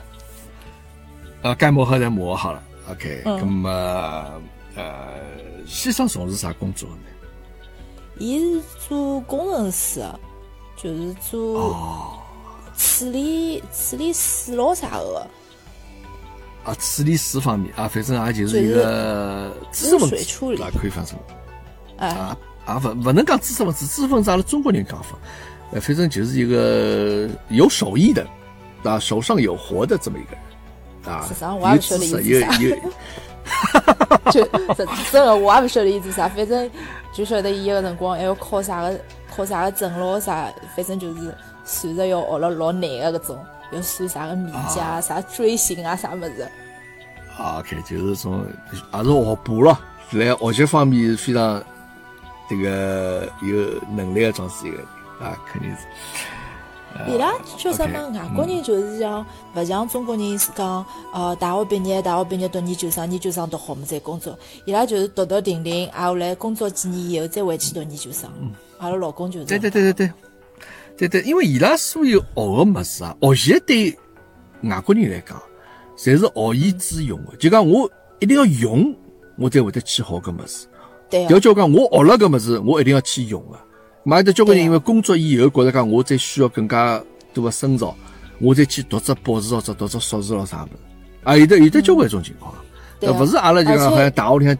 [1.42, 2.62] 呃，该磨合侪磨合好了。
[2.90, 4.42] OK，嗯那么
[4.74, 5.12] 呃，
[5.66, 6.96] 先生从事啥工作呢？
[8.18, 10.20] 伊是做工程师的，
[10.76, 12.18] 就是做哦，
[12.76, 15.26] 处理处理水咯啥个。
[16.64, 21.18] 啊，处理水方面啊，反正也就是一个知识分污水处理子，啊，可以翻成
[21.98, 25.16] 哎，啊啊，勿勿能讲知识分子，知识分子阿拉中国人讲法，
[25.72, 28.26] 呃，反正就是一个有手艺的，
[28.84, 30.36] 啊，手上有活的这么一个
[31.04, 32.68] 人，啊我也有不晓得知识，意思啥有。
[32.70, 32.76] 有
[34.30, 34.44] 就
[34.74, 36.70] 真真的我也勿晓得伊做啥，反正
[37.12, 39.00] 就晓得伊个辰光还要考啥个
[39.34, 43.38] 考啥个证咯啥，反正就是算着要学了老难个搿种，
[43.72, 46.48] 要算啥个米家、啥锥形啊啥物事。
[47.36, 48.38] 啊，OK，就是从
[48.70, 49.76] 也是学霸咯，
[50.12, 51.60] 在学习方面非常
[52.48, 54.86] 这个有能力的装是一个人
[55.20, 55.78] 啊，肯定是。
[57.08, 59.24] 伊拉叫啥么外国人就是讲，
[59.54, 64.38] 勿像中国人是讲，呃，大学毕业，大学毕业读研究生，研究生读好么再工作。
[64.66, 68.30] 伊拉就是读读停停，挨下来工作几年以后再回去读研究生。
[68.76, 69.58] 阿拉老公就是对。
[69.58, 70.12] 对对对对，
[70.98, 73.98] 对对，因为伊拉所有学个物事啊，学习对
[74.68, 75.40] 外国人来讲，
[75.96, 77.34] 侪是学以致用的。
[77.38, 78.94] 就讲我一定要用，
[79.38, 80.66] 我才会得去学搿物事。
[81.12, 83.58] 对啊，要叫讲我学了搿物事，我一定要去用个。
[84.04, 87.00] 嘛有得交关人因为工作以后觉着讲我再需要更加
[87.32, 87.94] 多个深造，
[88.40, 90.72] 我再去读只博士或者读只硕士咯啥物事。
[91.22, 92.52] 啊，有的有的交关一种情况，
[92.98, 94.58] 对啊勿是阿拉就讲好像大学里向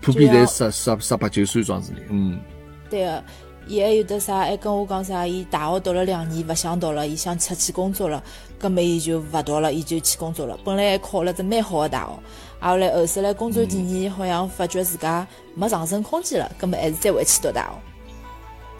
[0.00, 2.40] 普遍侪十十十八九岁状子人，嗯。
[2.88, 3.24] 对个，
[3.66, 4.38] 伊还有得啥？
[4.38, 5.26] 还跟我讲啥？
[5.26, 8.22] 伊大学读了两年，勿想读了，伊想出去工作了。
[8.58, 10.58] 葛么伊就勿读了，伊就去工作了。
[10.64, 12.18] 本来还考了只蛮好个大学，
[12.62, 17.72] 啊后来后首来工作几年，好像发觉自家没上升空间了，葛么还是再回去读大学。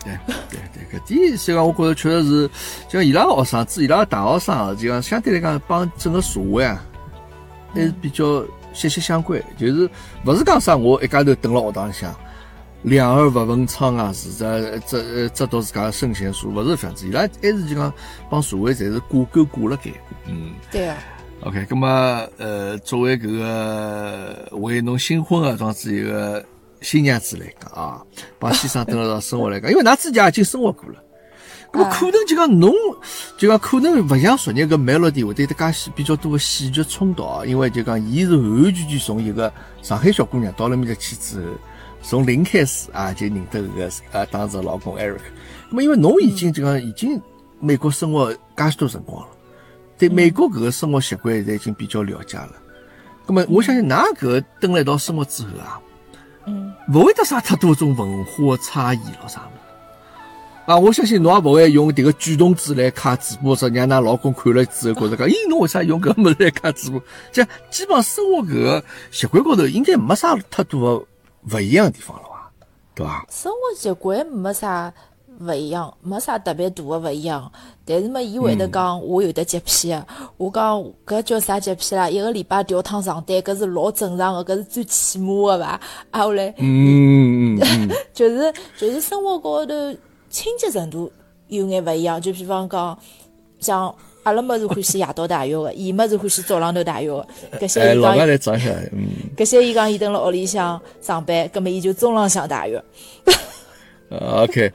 [0.04, 0.18] 对
[0.48, 2.48] 对对，搿点实际上我觉着确实是，
[2.88, 6.80] 就像伊拉学生子，伊拉大学生啊，就讲相对来讲帮整个社会啊，
[7.74, 9.42] 还是比较息息相关。
[9.58, 9.90] 就是
[10.24, 12.14] 勿是讲啥我一家头蹲辣学堂里向，
[12.82, 17.08] 两耳勿闻窗外事，只只只读自家的圣贤书，勿是搿样子。
[17.08, 17.92] 伊拉还是就讲
[18.28, 19.90] 帮社会侪是挂钩挂辣盖。
[20.26, 20.52] 嗯。
[20.70, 20.94] 对个，
[21.44, 26.44] OK，咁么呃，作为搿个为侬新婚个装子一个
[26.80, 28.00] 新娘子来讲啊，
[28.38, 31.02] 帮先生蹲辣一道生活来讲，因为㑚之前已经生活过了，
[31.72, 32.72] 咁么啊可能就讲侬
[33.36, 39.52] 就讲可能勿像昨日搿 Melody 会得得介许比较多个戏剧冲突啊，因为就讲伊是完完全全从一个
[39.82, 41.52] 上海小姑娘到了面搭去之后，
[42.02, 45.18] 从零开始啊就认得搿个呃当时的老公 Eric，
[45.72, 47.20] 咁么因为侬已经就讲已经
[47.58, 49.28] 美国生活介许多辰光了。
[50.02, 52.50] 对美国搿个生活习惯现在已经比较了解了。
[53.24, 55.80] 咁么，我相信㑚搿个蹲辣一道生活之后啊，
[56.46, 60.66] 嗯，勿会得啥太多种文化的差异咯啥物事。
[60.66, 67.00] 啊，我相信侬也勿会用迭个举动子来卡嘴巴，说让㑚老公看了之后觉着讲，咦，侬为啥用搿物事来卡嘴巴？
[67.30, 71.06] 这基本上生活搿个习惯高头应该没啥太多
[71.48, 72.50] 的勿一样的地方了伐？
[72.96, 73.24] 对伐？
[73.30, 74.92] 生活习惯没啥
[75.42, 77.50] 勿一样，没啥特别大个勿一样。
[77.84, 82.08] 但是嘛，伊会得讲我有得洁癖个，我讲搿叫啥洁癖啦？
[82.08, 85.80] 一个礼拜调趟床单，搿是老正常个，搿是最起码个伐？
[86.12, 89.74] 啊后来嗯嗯嗯， 就是就是生活高头
[90.30, 91.10] 清洁程度
[91.48, 92.96] 有眼勿一样，就比方讲，
[93.58, 97.26] 像阿拉么是欢喜夜到大浴个，伊么是欢喜早浪头大浴个。
[97.58, 98.16] 搿些哎，伊讲。
[99.36, 102.80] 搿些伊讲伊蹲辣屋里向上班，葛末伊就中浪向大浴。
[104.12, 104.70] 呃 OK，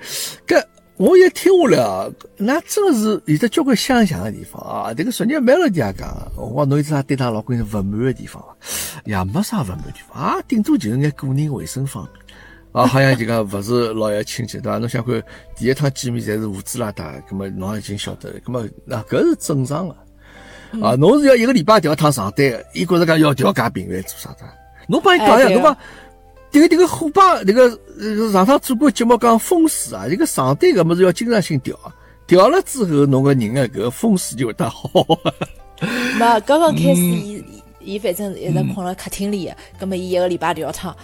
[0.48, 0.64] 搿
[0.96, 4.92] 我一听下来啊，那真的是有得交关相像的地方啊。
[4.96, 9.02] 这个昨日 Melody 也讲，我讲侬有啥对她老公有勿满的地方伐？
[9.06, 12.14] 也没啥勿满的地方啊，顶多就是眼个人卫生方面。
[12.72, 14.80] 啊，好像就讲勿是老要亲戚对伐？
[14.80, 15.22] 侬想看
[15.56, 19.96] 第一趟见面侪是胡子拉遢，葛么侬已经晓得了，葛么那搿是正常的。
[20.82, 24.44] 啊，侬是要一个礼拜调一趟床单，伊觉着讲要调介频繁做啥子？
[24.88, 25.78] 侬帮伊讲呀，侬讲。
[26.52, 31.94] 迭个迭个虎爸，迭个呃上趟做过节目讲风水啊，这个床单搿物事要经常性调啊，
[32.26, 34.90] 调了之后，侬个人个搿个风水就会得好。
[35.80, 37.44] 没，刚刚开始伊
[37.80, 40.96] 伊反正一直困辣客厅里个，葛末伊一个礼拜调趟，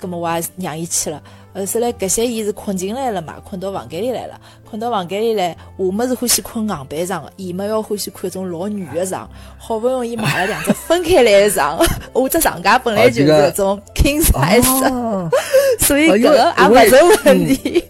[0.00, 1.22] 搿么我也让伊去了。
[1.54, 4.40] 后首来搿些伊是困进来了嘛，困到房间里来了，
[4.72, 9.28] 困到房间里来，我么是欢喜困硬板床个，伊么要欢喜困种老软个床。
[9.58, 11.78] 好不容易买了两只分开来的床，
[12.14, 15.28] 我只床架本来就是种 king size，、哦，
[15.78, 17.84] 所以搿个也勿成问题。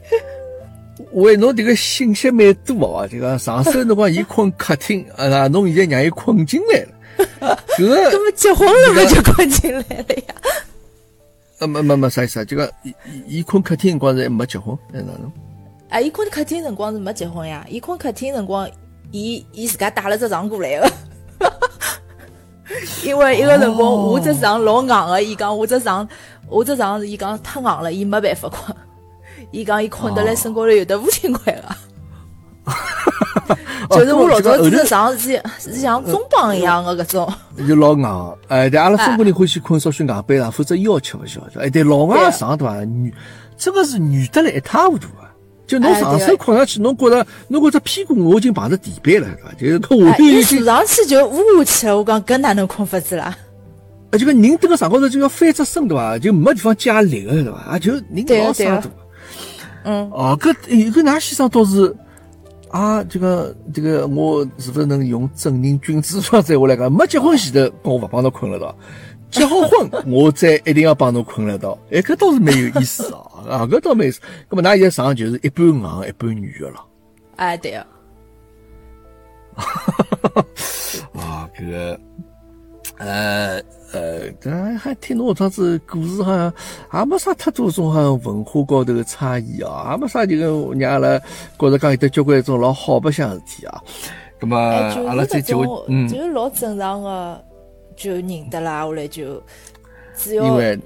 [1.13, 6.81] 喂，侬迭个信息蛮多哦，就讲上首侬讲伊困客厅，啊，侬现在让伊困进来
[7.47, 8.11] 了， 搿个。
[8.11, 10.35] 搿么结婚了嘛就困进来了呀？
[11.61, 15.31] 呃没没没啥意思啊，就讲伊伊伊困客厅辰，光是还没结婚，哎哪能？
[15.93, 18.67] 啊，伊困客厅辰光是没结婚呀，伊困客厅辰光，
[19.11, 20.91] 伊伊自家带了只床过来个。
[23.05, 26.09] 因为一个辰光我只床老硬个，伊讲我只床
[26.49, 28.75] 我只床伊讲太硬了，伊没办法困。
[29.51, 31.63] 伊讲伊困得来身高头有得五千块个。
[33.91, 37.31] 就是我老早子只床是是像中帮一样的搿种，
[37.69, 38.37] 就老硬。
[38.49, 41.39] 哎，对，阿拉中国人欢喜困稍许硬板上，否则腰吃勿消。
[41.61, 42.77] 哎，对，老硬床对伐？
[42.77, 43.13] 软，
[43.59, 45.29] 真个是软得来一塌糊涂啊！
[45.67, 49.53] 就侬上手困上去，侬觉着侬觉着屁股我已经碰着地板了，对伐？
[49.55, 51.99] 就是搿下头已经坐上去就呜下去了。
[51.99, 53.37] 我讲搿哪能困法子啦？
[54.11, 56.19] 啊，就搿人蹲个床高头就要翻只身对伐？
[56.19, 57.59] 就没地方加力个对伐？
[57.59, 58.83] 啊，就人老沙大。
[59.85, 60.11] 嗯。
[60.13, 61.95] 哦，搿搿㑚先生倒是。
[62.71, 66.91] 啊，这个这个，我是不是能用正人君子说这话来讲？
[66.91, 68.75] 没结婚前头，跟我勿帮侬困了到；
[69.33, 71.77] 结好婚， 我再一定要帮侬困了到。
[71.91, 73.21] 哎，搿倒是蛮有意思啊！
[73.51, 74.21] 啊，搿倒蛮意思。
[74.49, 76.85] 那么，㑚现在床就是一半硬一半软的了。
[77.37, 77.87] 哎，对啊。
[81.17, 82.01] 啊，搿个，
[82.99, 83.61] 呃。
[83.95, 86.51] 呃，但还听侬这样子故事，好像
[86.95, 91.19] 也没啥太多种好像文化高头的差异啊，也没啥就跟让阿拉
[91.59, 93.83] 觉着讲有得交关一种老好白相事体啊。
[94.41, 97.45] 那么阿拉再就嗯，就老正常的
[98.03, 99.43] 就认得啦，后来就
[100.17, 100.79] 只要因为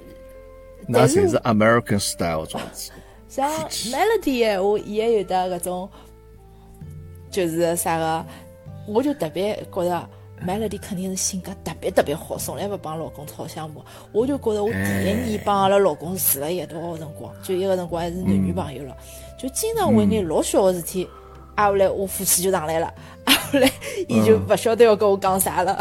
[0.87, 2.91] 那才是 American style 装置。
[3.27, 3.51] 像
[3.91, 5.89] Melody 闲话，伊也有的搿种，
[7.31, 8.25] 就是啥个，
[8.87, 10.09] 我就特别觉得。
[10.39, 13.81] 麦乐迪肯定是性格特别特别好，从来不帮老公吵相骂。
[14.11, 18.95] 我就觉得我第一年帮阿拉老公住了一道个辰光，就一个辰光还是男女朋友了，
[19.35, 21.09] 就经常为眼老小个事体，
[21.55, 22.85] 啊后来我夫妻就上来了，
[23.23, 23.67] 啊后来
[24.07, 25.75] 伊就不晓得要跟我讲啥了。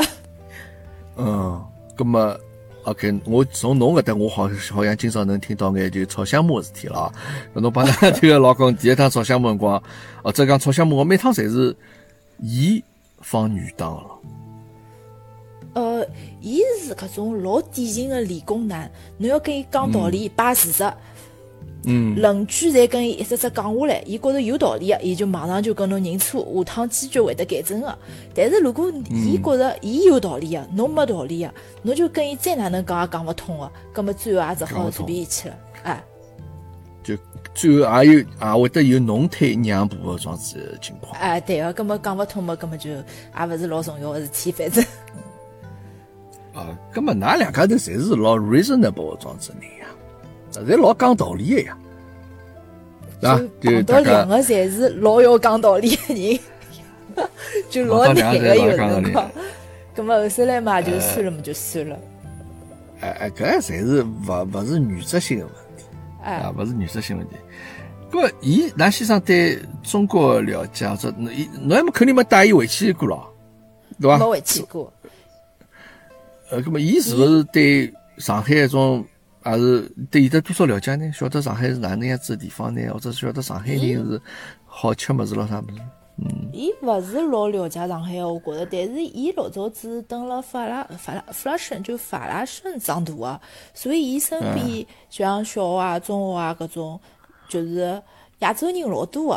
[1.17, 1.65] 嗯，
[1.97, 2.37] 咁么
[2.85, 7.13] ，OK，我从侬搿搭，我好好像今朝能听到眼就吵相骂个事体了。
[7.55, 9.83] 搿侬帮㑚这个老公第一趟吵相骂辰光，
[10.23, 11.75] 哦，这讲吵相骂，我每趟侪是
[12.41, 12.83] 伊
[13.21, 14.05] 放女当了。
[15.73, 16.07] 呃，
[16.41, 20.85] 伊是搿种老典型的理工男，侬要跟伊讲道理、摆事实，
[21.89, 27.97] 嗯，论据侪跟伊一只只讲下来，伊觉着有道理个，伊就马上就跟侬认错，下趟坚决会得改正个。
[28.35, 36.05] 但是如果伊觉着伊有道理个，侬没道理个，侬就跟伊再哪能讲也讲勿通个，葛末最后也只好随便伊去了，哎。
[37.05, 37.17] 就
[37.55, 41.17] 最后也有也会得有侬退让步个状子情况。
[41.21, 44.85] 哎，对个，葛末讲勿通嘛，葛末就也勿是老重要个事体，反正。
[46.53, 49.87] 啊，根本㑚两家头侪是老 reasonable 的装置人呀，
[50.65, 51.77] 侪老讲道理的呀，
[53.23, 56.39] 啊，就到两个侪是老要讲道理的人，
[57.71, 59.31] 就老难个有辰光。
[59.97, 61.99] 咁么后首来嘛就算了嘛就算了。
[63.01, 65.85] 哎哎，搿侪是勿勿是原则性的问题，
[66.23, 67.35] 啊，勿是原则性问题。
[68.11, 71.31] 搿伊，南先生对中国了解，说侬
[71.63, 73.33] 侬还没肯定没带伊回去过咯，
[74.01, 74.19] 对伐？
[74.19, 74.93] 没回去过。
[76.51, 79.05] 呃，搿么伊是勿是对上海一种，
[79.51, 81.11] 还是对有的多少了解呢？
[81.13, 82.83] 晓得上海是哪能样子的地方呢？
[82.93, 84.21] 或者晓得上海人是
[84.65, 85.79] 好吃么子咯啥么子？
[86.19, 93.41] 嗯，伊勿是老了解上海，我觉着，但是伊老早子等了法拉法拉法拉盛就法拉盛长大个，
[93.75, 96.99] 所以伊身边就像小学啊、中学啊搿种，
[97.49, 98.03] 就是
[98.39, 99.29] 亚洲人老多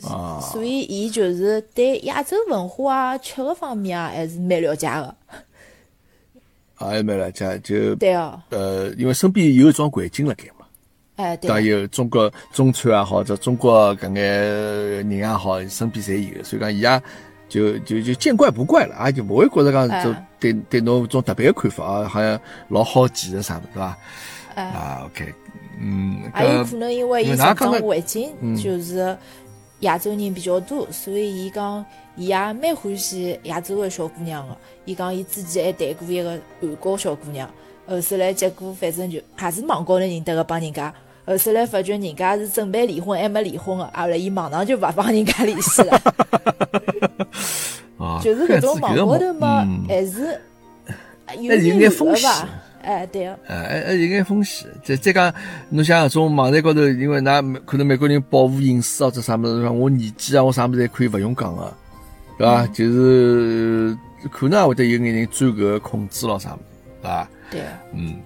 [0.00, 5.14] 个，啊，所以伊就是对亚洲文化啊、吃个方面啊，还是蛮了解个。
[6.86, 10.66] 还蛮了解，就对哦，呃，因为身边有一种环境辣盖嘛，
[11.16, 17.02] 哎，对，还有中国中餐也好，或者中国搿眼人也好，身边侪有，所以讲伊也
[17.48, 23.96] 就就就见怪不怪了，啊，就勿会觉着讲就对对侬种特别的看法啊，好像老好奇的啥的，对伐？
[24.54, 25.32] 啊，OK，
[25.80, 29.16] 嗯，还有可能因为伊成长环境就是
[29.82, 31.84] 亚洲人比较多，所以伊讲。
[32.14, 34.54] 伊也蛮欢喜亚洲的小姑娘的。
[34.84, 37.50] 伊讲伊之前还谈过一个韩国小姑娘，
[37.86, 40.92] 后首来结果反正就还是网高头认得个帮人家。
[41.24, 45.98] 后首来发觉人家是准备离婚还没离婚的，后来伊马上就勿帮人家联系了。
[48.22, 50.38] 就是搿种网高头嘛，还是
[51.38, 52.61] 有眼风险吧？
[52.82, 53.38] 哎，对个。
[53.46, 54.68] 哎哎，有眼风险。
[54.84, 55.32] 再再讲，
[55.68, 61.72] 侬像搿种网站高头，因为㑚可能美国人保护隐私啊，者啥物事，我年纪啊，我啥物事侪可以勿用讲个。
[62.38, 62.66] 对伐？
[62.68, 63.96] 就是
[64.30, 66.64] 可能会得有眼人钻搿个空子咯，啥物事，
[67.02, 67.28] 对伐？
[67.50, 67.60] 对。
[67.94, 68.16] 嗯，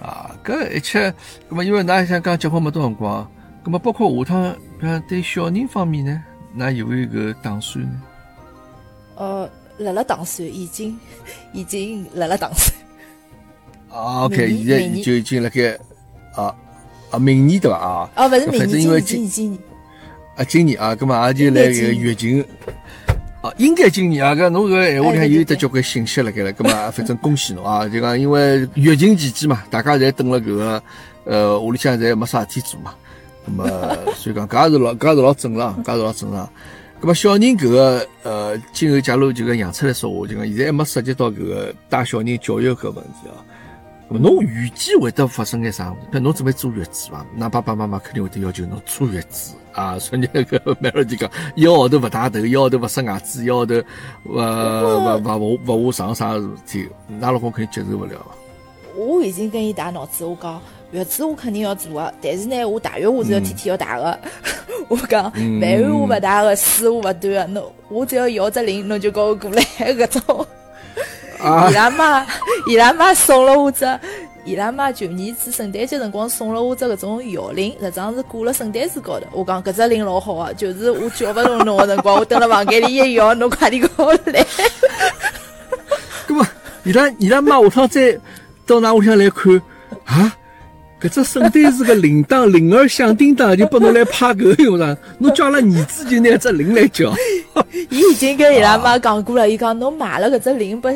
[0.00, 1.12] 啊，搿一切，
[1.48, 3.30] 葛末因为㑚想讲结婚没多辰光，
[3.62, 6.22] 葛末包括下趟，像对小人方面呢，
[6.56, 8.02] 㑚有没有搿打算呢？
[9.16, 10.98] 呃，辣辣打算，已经
[11.52, 12.74] 已经辣辣打算。
[13.92, 15.76] 啊，OK，现在就已经辣盖
[16.34, 16.54] 啊
[17.10, 17.76] 啊，明年对伐？
[17.76, 19.58] 啊，哦，勿是明年，今年，今年，
[20.36, 22.44] 啊，今年啊，葛么也就来个疫情。
[23.42, 27.88] 啊，应该今年啊，搿侬搿闲话里向有得交关信息辣盖了，葛么 反正恭喜侬啊！
[27.88, 30.82] 就讲因为疫情期间嘛，大家侪等了搿个
[31.24, 32.94] 呃屋里向侪没啥事体做嘛，
[33.46, 33.66] 葛么
[34.14, 36.48] 所以讲搿也是老搿也是老正常，搿也是老正常。
[37.00, 43.40] 葛么小人搿个呃，今后假如就讲养出来说话，就讲现在还没涉及到搿个带小人教育搿问题啊。
[44.10, 45.94] 咁侬预计会得发生眼啥？
[46.10, 47.24] 那侬准备坐月子伐？
[47.32, 49.96] 那爸爸妈妈肯定会得要求侬坐月子啊！
[50.00, 53.74] 所以那个梅老弟讲，一个号头勿洗头，一个号头勿刷牙齿，一个号头
[54.34, 56.88] 呃勿勿勿勿下上啥事体，
[57.20, 58.14] 㑚老公肯定接受勿了。
[58.96, 64.18] 我已经跟伊打脑子，我讲月子我肯定要做个，但是呢，我大月我是要天天要带个。
[64.88, 70.44] 我讲饭碗我勿带个，水我勿端个，侬我只要摇只铃，侬就跟我过来搿种。
[71.42, 72.26] 伊拉妈，
[72.66, 73.84] 伊拉妈送了我只，
[74.44, 79.26] 伊拉妈去年子圣诞节辰光送了我只搿种摇铃，实际上是挂了圣诞树高头。
[79.32, 84.46] 我讲搿只铃老好啊，就是我叫勿动侬个辰光，我蹲辣房间里一摇，侬快点过来。
[86.26, 86.46] 搿么，
[86.84, 88.18] 伊拉伊拉妈下趟再
[88.66, 89.62] 到㑚屋里向来看
[90.04, 90.36] 啊？
[91.00, 94.94] 搿只圣诞树个铃铛，铃儿响叮当，就拨侬来拍搿个用场。
[95.18, 97.10] 侬叫阿拉儿子就拿只铃来叫。
[97.88, 100.92] 伊 已经跟伊拉妈讲过了，伊讲侬买了搿只铃，拨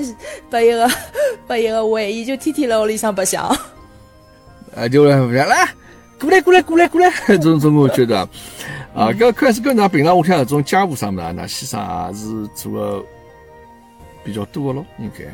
[0.50, 0.90] 拨一个
[1.48, 3.44] 拨一个玩，伊就天天辣屋里向白相。
[4.76, 5.68] 啊，就来来，
[6.20, 8.18] 过来过来过来过来，这种这种觉得
[8.94, 13.02] 啊，搿开始跟㑚平常屋里向搿种家务啥物事，㑚先生也是做个
[14.22, 15.24] 比较多个咯，应该。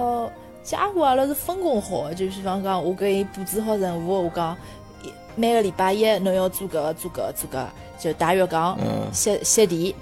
[0.00, 0.32] 哦。
[0.62, 4.56] 家务阿拉是分工好，就比方讲，我给伊布置好任务，我讲
[5.34, 7.66] 每个礼拜一侬要做搿个做搿个做搿，
[7.98, 8.78] 就打浴缸、
[9.12, 9.94] 吸吸地。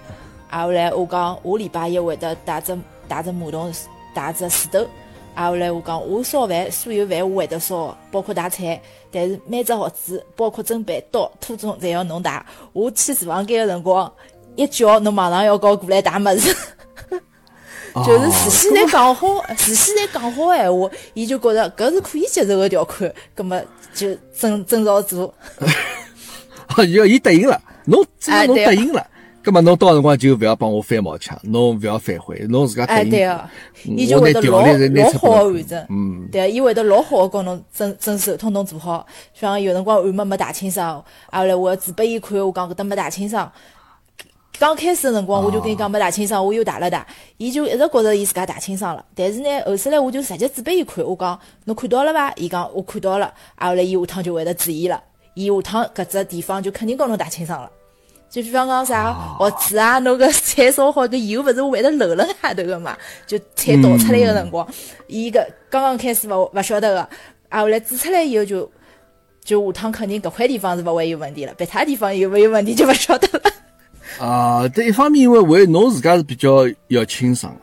[0.50, 2.76] 挨后来我讲，我礼拜一会得打只
[3.08, 3.72] 打只马桶、
[4.14, 4.86] 打只水斗。
[5.34, 8.80] 挨后来我讲，我烧饭，所有饭我会得烧，包括打菜。
[9.12, 12.44] 但是每只盒子，包括砧板、刀、拖钟，侪要侬打。
[12.72, 14.12] 我去厨房间个辰光，
[14.56, 16.54] 一叫侬马上要搞过来打物事。
[17.94, 19.26] 就是事先侪讲好，
[19.56, 23.60] 事先侪讲好闲话，伊就觉着搿是可以接受个条款，葛么
[23.94, 25.32] 就遵遵照做。
[26.76, 29.04] 哦，伊伊答应了，侬只要侬答应了，
[29.42, 33.10] 葛末侬到辰光就勿要帮我翻毛腔，侬勿要反悔，侬自家答应。
[33.10, 33.50] 对个，
[33.84, 35.86] 伊就会得老老好个完成。
[35.88, 39.04] 嗯，对，伊会得老好个跟侬遵遵守，统统做好。
[39.34, 43.50] 像有辰光碗没没汏清爽，后来我要指拨伊看，我讲搿搭没汏清爽。
[44.58, 47.06] 刚开始的辰光，我就跟伊讲没打清爽，我又打了打，
[47.38, 49.02] 伊就一直觉着伊自家打清爽了。
[49.14, 52.32] 但是呢，后首来我就直接指拨伊看，我讲侬看到了伐？
[52.36, 53.32] 伊讲我看到了。
[53.56, 55.02] 后来伊下趟就会得注意了，
[55.34, 57.70] 伊下趟搿只地方就肯定跟侬打清爽了。
[58.28, 62.96] 就比方讲啥盒子啊，侬个菜烧好，搿油勿是会得漏辣下头个嘛？
[63.26, 64.68] 就菜倒出来个辰光，
[65.06, 67.08] 伊搿刚刚开始勿勿晓得个，
[67.58, 68.70] 后来指出来以后就
[69.42, 73.50] 就下趟肯定搿块地方是勿会有问题了，别他地方有勿有问题就勿晓得了。
[74.18, 77.54] 啊，这一方面因为为侬自家是比较要清爽，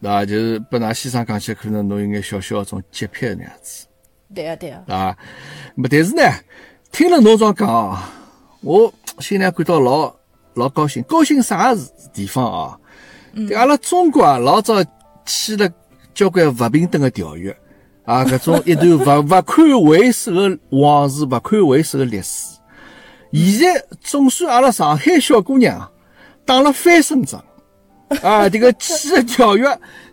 [0.00, 0.24] 对伐？
[0.24, 3.86] 就是拨㑚先生讲起来，可能侬有眼小小种洁癖那样子。
[4.34, 4.82] 对啊，对啊。
[4.88, 5.16] 啊，
[5.76, 6.22] 么但是呢，
[6.90, 8.02] 听了侬这样讲，
[8.60, 10.12] 我心里感到老
[10.54, 11.02] 老高兴。
[11.04, 12.78] 高兴啥事地方啊？
[13.34, 13.56] 对。
[13.56, 14.74] 阿拉中国啊，老早
[15.24, 15.70] 起了
[16.12, 17.56] 交关不平等的条约
[18.04, 18.90] 啊，搿种一段
[19.22, 22.55] 勿勿堪回首的往事，勿堪回首的历史。
[23.32, 25.90] 现在总算阿拉上海小姑娘
[26.44, 27.42] 打了翻身仗
[28.22, 28.46] 啊！
[28.50, 29.66] 这个签的条约，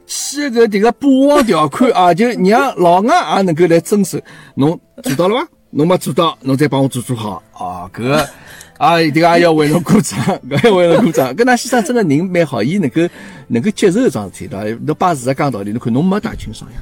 [0.07, 4.20] 签个这个霸王条款啊，就让老外也能够来遵守。
[4.55, 5.47] 侬做到了吗？
[5.70, 7.89] 侬没做到，侬再帮我做做好啊！
[7.93, 8.30] 搿个
[8.78, 11.36] 啊，这个也要为侬鼓掌， 搿要为侬鼓掌。
[11.36, 13.01] 搿那先生真个人蛮好，伊能够
[13.47, 14.72] 能够接受这桩事体的。
[14.86, 16.78] 侬把事实讲道理，侬看侬没打清爽呀，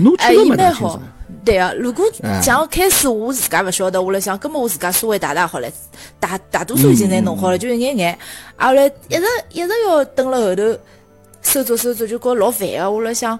[0.00, 1.00] 侬确实没打清爽。
[1.42, 2.04] 对啊，如果
[2.42, 5.68] 像开始我自家勿晓得，我来想，根本我自家稍微打打好了，
[6.18, 8.18] 大大多数已经侪弄好了，就一眼眼，
[8.56, 10.78] 后来一直一直要等了后头
[11.42, 12.90] 收作收作，就觉老烦个。
[12.90, 13.38] 我来想，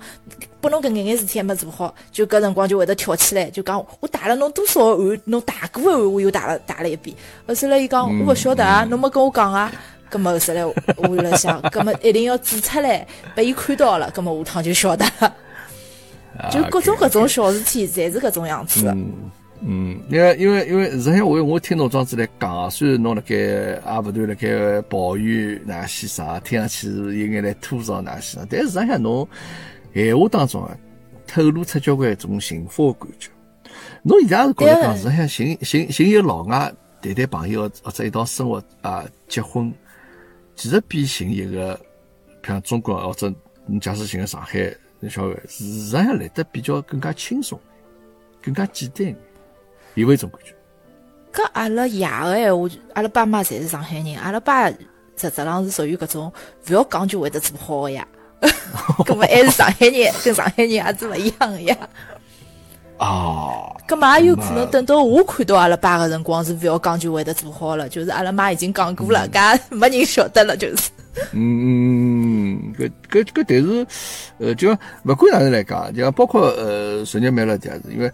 [0.62, 7.14] 拨侬搿眼眼事体还没做好，就搿辰光就会得跳起来，就讲我打了侬多少碗，侬打过个碗我又打了打了一遍。
[7.46, 9.70] 后头来伊讲我勿晓得啊，侬没跟我讲啊。
[10.10, 15.32] 搿么后头来我来想，搿么一定要指出来，拨伊看到了，搿么下趟就晓得了。
[16.50, 18.88] 就各种各种小事体，侪是搿种样子。
[18.88, 19.12] 嗯
[19.62, 29.28] 嗯，因为因为因为实际上我我听侬庄子来讲，虽然侬辣盖也勿断辣盖抱怨哪些啥，听上去是有眼来吐槽哪些啥，但实际上侬
[29.92, 30.74] 闲话当中啊，
[31.26, 33.28] 透露出交关一种幸福的感觉。
[34.02, 36.72] 侬现在是觉得讲，实际上寻寻寻一个老外
[37.02, 39.70] 谈谈朋友或者一道生活啊，结婚，
[40.56, 41.78] 其实比寻一个
[42.46, 43.30] 像中国或者
[43.66, 44.74] 你假使寻个上海。
[45.00, 47.58] 你晓得，事实上来得比较更加轻松，
[48.42, 49.06] 更加简单，
[49.94, 50.54] 有没有种感觉？
[51.32, 54.76] 搿阿拉爷个闲话，阿拉爸妈侪是上海人，阿拉爸实
[55.16, 56.32] 质上是属于搿种
[56.68, 58.06] 勿要讲就会得做好个呀。
[59.04, 61.76] 搿么还是上海人，跟上海人也是勿一样个呀。
[62.98, 70.90] 哦，搿么也有可能等到我看到阿拉爸个辰光，是勿要讲就会得做好了，就是阿拉妈已经讲过了，搿也没人晓得了，就是。
[71.32, 73.86] 嗯，搿搿搿，但是，
[74.38, 74.72] 呃，就
[75.04, 78.10] 勿管哪能来讲，就讲包括呃，昨日买了也是因为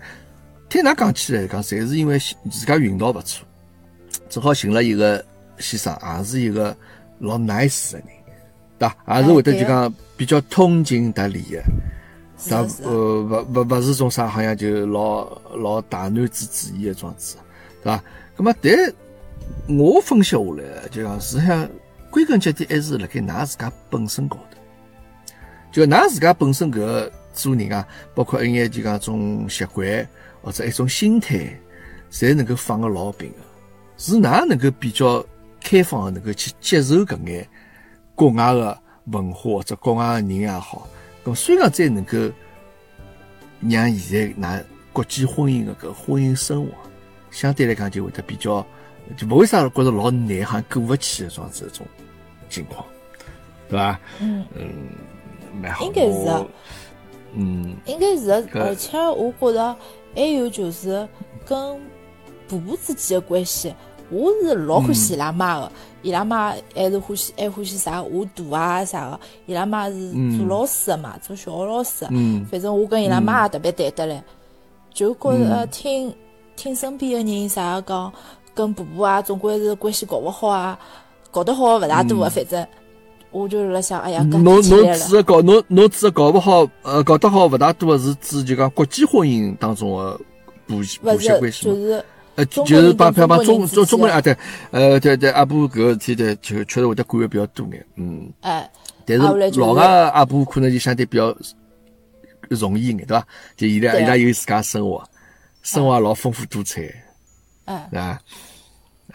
[0.69, 2.19] 听㑚讲起来讲，侪是因为
[2.51, 3.47] 自家运道勿错，
[4.29, 5.25] 正好寻了一个
[5.59, 6.75] 先生，也是一个
[7.19, 8.09] 老 nice 的人，
[8.79, 9.21] 对伐？
[9.21, 11.63] 也是会得就讲比较通情达理的。
[12.39, 17.37] 啥呃勿勿勿是种啥好像就老老大男子主义的种子，
[17.83, 18.03] 对伐？
[18.37, 21.67] 咁么但我分析下来，就讲实际上
[22.17, 24.59] 归根结底还是辣盖㑚自家本身高头，
[25.71, 30.09] 就㑚自家本身搿个做人啊，包括一眼就讲种习惯
[30.41, 31.55] 或者一种心态，
[32.11, 33.37] 侪能够放个老平个，
[33.99, 35.23] 是㑚能够比较
[35.62, 37.47] 开放个，能够去接受搿眼
[38.14, 38.79] 国外个
[39.12, 40.89] 文化或者国外个人也好。
[41.23, 42.17] 咁虽然再能够
[43.61, 46.73] 让现在㑚国际婚姻个搿婚姻生活，
[47.31, 48.67] 相对来讲就会得比较，
[49.19, 51.87] 就勿会啥觉着老难，好像过勿去的这样子种
[52.57, 52.85] 情况，
[53.69, 54.01] 对伐？
[54.21, 54.45] 嗯。
[54.55, 54.69] 嗯，
[55.63, 55.85] 蛮好。
[55.85, 56.47] 应该是的
[57.39, 59.77] 嗯应该是的，而且我觉着
[60.15, 61.07] 还有就是
[61.45, 61.79] 跟
[62.49, 63.75] 婆婆之间的关系，
[64.11, 72.47] 我是老欢喜伊拉妈的，伊拉妈还是欢喜还欢喜啥画图啊啥的，伊拉妈是做老师的嘛，做小学老师的，嗯。
[72.47, 74.25] 反正我跟伊拉妈也特别谈得来，
[74.95, 76.15] 就觉着听
[76.55, 78.13] 听身边的人啥讲，
[78.55, 80.79] 跟婆婆啊总归是关系搞勿好啊，
[81.37, 82.66] 搞得好的勿大多啊，反正
[83.30, 90.18] 我就辣想，哎呀，搿侬侬提起来了指的搞侬侬指的搞勿好，呃，搞得好勿大多的是指就讲国际婚姻当中的
[90.66, 91.74] 婆媳婆媳关系吗？
[91.74, 92.05] 就是。
[92.37, 94.37] 呃，中就是帮帮帮中中中中国人啊，对，
[94.70, 98.70] 呃，对对，阿婆搿个事体对，就确实会得管的比较多眼，嗯，哎，
[99.07, 99.80] 但是是老个
[100.11, 101.34] 阿婆可能就相对比较
[102.51, 103.26] 容易一眼，对伐？
[103.57, 105.03] 就伊拉伊拉有自家生活，
[105.62, 106.82] 生活也老丰富多彩，
[107.64, 108.07] 嗯对伐？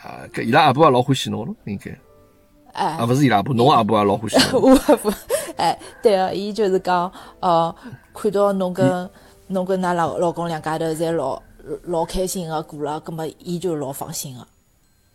[0.01, 1.91] 啊，搿伊拉阿婆也老欢喜侬咯，应该，
[2.73, 5.13] 哎啊，，勿是伊拉阿婆，侬阿婆也老欢喜 我阿婆，
[5.57, 7.73] 哎，对个，伊就是讲，呃，
[8.13, 9.09] 看到侬跟
[9.47, 11.41] 侬跟㑚老老公两家头侪老
[11.83, 14.47] 老开心个过了，葛末伊就老放心个。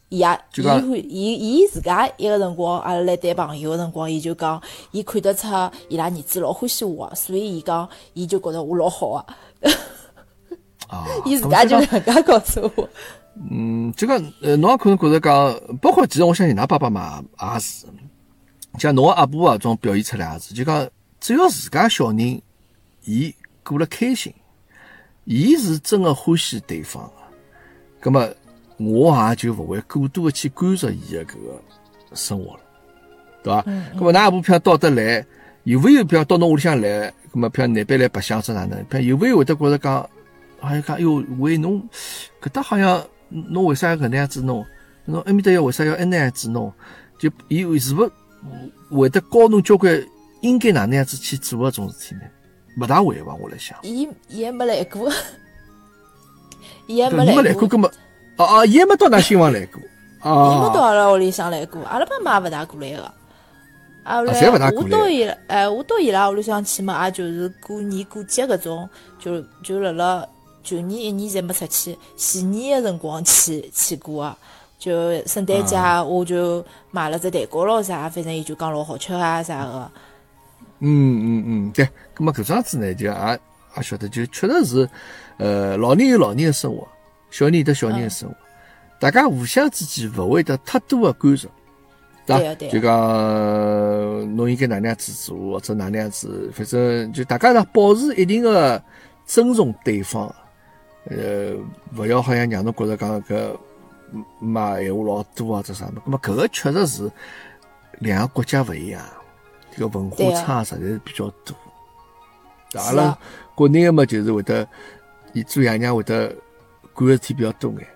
[0.08, 5.48] 伊也，伊会，伊伊自家一个辰光，阿拉来谈朋友个辰光，伊就讲，伊看得出
[5.88, 9.26] 伊拉儿子老欢喜我，所以伊讲，伊就觉着我老好啊。
[10.86, 12.88] 啊， 伊自家就咁搿能介告诉我。
[13.50, 17.86] 嗯，这个呃，侬也可能觉着讲，包括其实我相信㑚爸爸妈妈也是，
[18.78, 20.88] 像侬个阿婆啊，这种表现出来也是，就讲
[21.20, 22.40] 只要自家小人，
[23.04, 24.32] 伊过了开心，
[25.24, 27.10] 伊是真个欢喜对方个，
[28.00, 28.26] 葛么
[28.78, 31.62] 我也就勿会过多的去干涉伊个搿个
[32.14, 32.60] 生活了，
[33.42, 33.62] 对伐？
[33.98, 35.26] 葛么㑚阿婆譬如到得来，
[35.64, 40.08] 有没有譬如到侬屋里向来，葛么譬如难边来白相是哪能，譬如有没有会得觉着讲，
[40.58, 41.86] 好像讲，哎哟，为侬
[42.40, 44.64] 搿搭好像侬为啥要搿能样子弄？
[45.04, 46.72] 侬埃面搭要为啥要埃能样子弄？
[47.18, 48.10] 就伊是勿
[48.90, 50.04] 会得教侬交关
[50.42, 52.20] 应该哪能样子去做搿种事体呢？
[52.78, 53.34] 勿大会伐？
[53.34, 55.10] 我来想，伊 伊还没来过，
[56.86, 57.90] 伊还没来过，过，葛么
[58.36, 60.88] 哦哦，伊还没到㑚新房来过伊没到啊。
[60.88, 63.02] 阿拉屋里向来过，阿拉爸妈也勿大过来个。
[64.02, 70.28] 啊，后来侪勿大过来我到伊拉，哎，我到伊拉屋里向去嘛，也就是过年过节搿种，就就辣辣
[70.66, 74.36] 旧年一年侪没出去，前年个辰光去去过个。
[74.78, 79.90] 就圣诞节啊我就买了只蛋糕咯啥，反正伊就讲老好吃啊啥个。
[80.80, 80.88] 嗯
[81.22, 83.40] 嗯嗯，对，葛么搿桩子呢，就也
[83.76, 84.90] 也晓得，就确实是，
[85.38, 86.86] 呃，老人有老人的生活，
[87.30, 88.34] 小人有得小人的生活，
[89.00, 91.48] 大家互相之间勿会得太多的干涉，
[92.26, 92.54] 对伐？
[92.70, 98.82] 就讲侬应该哪能样子做，或者哪能样子，反正就大家呢保持一定的
[99.24, 100.32] 尊重对方，
[101.08, 101.54] 呃，
[101.96, 103.56] 勿要好像让侬觉着讲搿
[104.38, 107.10] 骂闲话老多啊，这啥么，葛么搿个确实是
[107.98, 109.02] 两个国家勿一样。
[109.70, 111.54] 这个文化差实在是比较多。
[112.80, 113.16] 阿拉
[113.54, 114.66] 国内个嘛，就是会得，
[115.32, 116.34] 伊做爷娘会得
[116.94, 117.86] 管个事体比较多眼。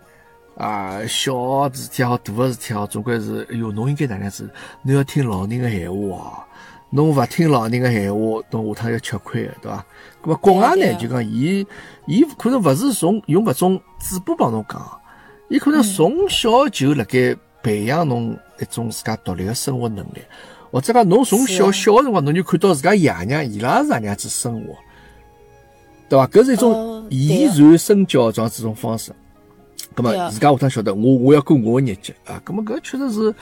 [0.57, 4.49] 啊，小个事体也好，大个事体也好，总归是，哎哟，侬应该哪能样子？
[4.83, 6.45] 侬要听老人个闲话哦。
[6.91, 9.87] 侬勿听老人个闲话，侬下趟要吃亏个，对伐？
[10.23, 11.65] 咁么国外呢，就讲伊，
[12.07, 15.01] 伊可能勿是从用搿种嘴巴帮侬讲，
[15.49, 20.21] 伊可能从小就辣盖培养侬一种自家独立个生活能力。
[20.73, 24.75] 或者讲，侬从小小个辰光，侬就看到自家爷娘伊拉是哪能样子生活，
[26.09, 26.27] 对伐？
[26.27, 29.13] 搿是一种哦对以啊传身教这样子种方式。
[29.97, 33.35] 咁么自家下趟晓得我我要过我个日脚啊，咁么搿确实是，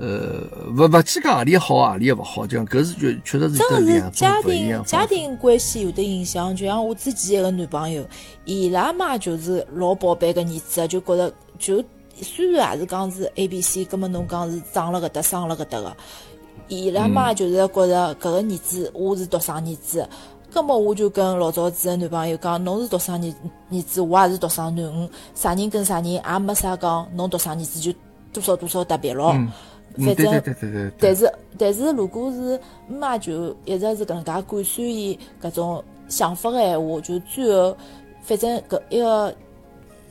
[0.00, 0.40] 呃，
[0.74, 5.06] 勿勿去讲何里好何里勿好，就讲搿是确确实是真的是家庭家。
[5.06, 8.02] 庭关系有的影响，就像我之前一个男朋友，
[8.46, 11.84] 伊拉妈就是老宝贝个儿子，就觉着就
[12.22, 15.94] 虽然也是讲是 A B C，葛么侬讲是长了搿搭生了搿搭个，
[16.68, 20.08] 伊拉妈就是觉着搿个儿子我是独生儿子。
[20.52, 23.34] 葛么我就跟老早子个男朋友讲，侬是独生儿
[23.70, 27.92] 儿子，我也是独生囡恩，啥人跟啥人也没啥讲，侬独生儿子就
[28.32, 29.32] 多少多少特别咯。
[29.34, 29.48] 嗯，
[30.06, 31.16] 反正对对对对对对但。
[31.16, 37.76] 是，但是如果是姆妈就一直是搿能介灌输伊搿种想法个闲话，就最后
[38.22, 39.34] 反正搿一个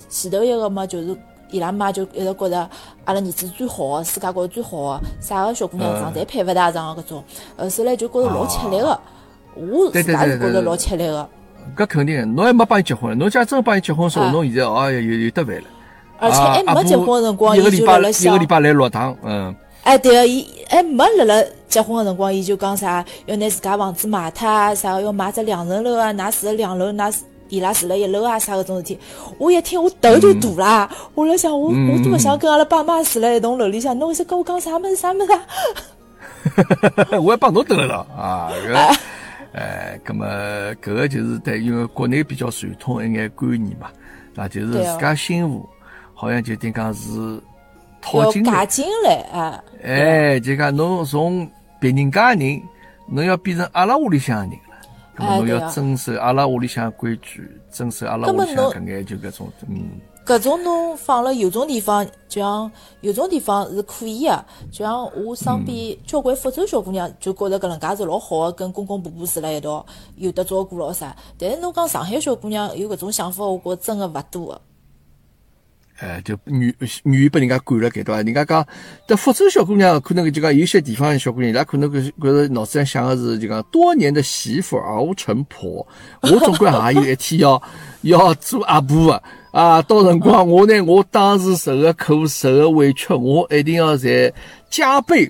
[0.10, 1.18] 前头一个嘛，就是
[1.52, 2.70] 伊拉妈就一直觉着
[3.06, 7.24] 阿拉儿子最好个，世界高头最好个，啥个小姑娘长侪配勿大上个搿种，
[7.58, 9.00] 呃，所以来就觉着老吃力个。
[9.56, 11.28] 我对自家是觉着老吃力个，
[11.76, 15.64] 搿肯定的，侬还没帮伊结婚，侬假真帮伊结婚的时候，啊侬现在哦有有得烦了。
[16.22, 18.46] 而且啊还没结婚个辰光，伊就辣辣想一个礼。
[18.46, 27.18] 拜来六趟，嗯，哎，对个，伊还没辣辣结婚个辰光，伊就讲啥要拿自家房子卖脱啊，啥个要买只两层楼啊，㑚住辣两楼，㑚住
[27.48, 29.00] 伊拉住辣一楼啊，啥搿种事体。
[29.38, 35.42] 我一听我头就大啦，我辣想我我多么想跟阿拉爸妈住辣一栋楼里向，侬为啥跟我讲啥物事啥物事啊？
[37.22, 38.98] 我还帮侬等了啊， 搿，
[39.54, 40.26] 呃，葛么
[40.76, 43.88] 搿个就是对，因为国内比较传统一眼观念嘛，
[44.36, 45.68] 啊，就是自家媳妇
[46.14, 47.42] 好像就等讲是
[48.02, 49.64] 套要进来，嫁进来啊！
[49.84, 52.62] 哎，就讲侬从别人家人，
[53.08, 54.60] 侬要变成阿拉屋里向的人了。
[55.16, 62.72] 那么侬要遵守阿拉屋里向的规矩，遵守阿拉屋里向搿眼就搿种，嗯，搿种侬放了有种地方，就像
[63.02, 69.86] 有种地方是可以个，就像我身边交关福州小姑娘就觉着搿能介是老好个，跟公公婆婆住辣一道，
[70.16, 71.16] 有得照顾咯啥。
[71.38, 74.62] 但是侬讲上海小姑娘有搿种想法，我觉着真个勿多个。
[76.00, 76.74] 哎，就愿
[77.04, 78.22] 愿意被人家管了盖对伐？
[78.22, 78.66] 人家讲，
[79.06, 85.86] 但福州小姑娘可能就讲有些地方小姑娘，伊拉可能搿觉着脑子里想的是就讲多年的媳妇熬成婆，
[86.22, 87.62] 我总归也有一天要
[88.04, 89.82] 要做阿婆的啊！
[89.82, 94.34] 到辰光我呢，我当时受的苦、受的委屈，我一定要在
[94.70, 95.30] 加倍。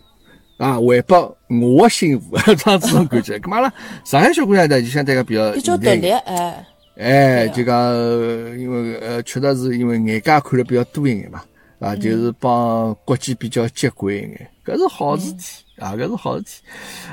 [0.58, 3.40] 啊，回报我的媳妇，这样子种感觉。
[3.40, 6.66] 干嘛阿拉上海小姑娘呢，就相对讲比较比较独立，哎，
[7.00, 11.40] 哎，就讲，呃因为呃，确实是因为眼界看了比较多一眼嘛，
[11.80, 16.62] 啊，嗯就是帮国际比较接轨一眼，搿是好事体啊，搿是好事体。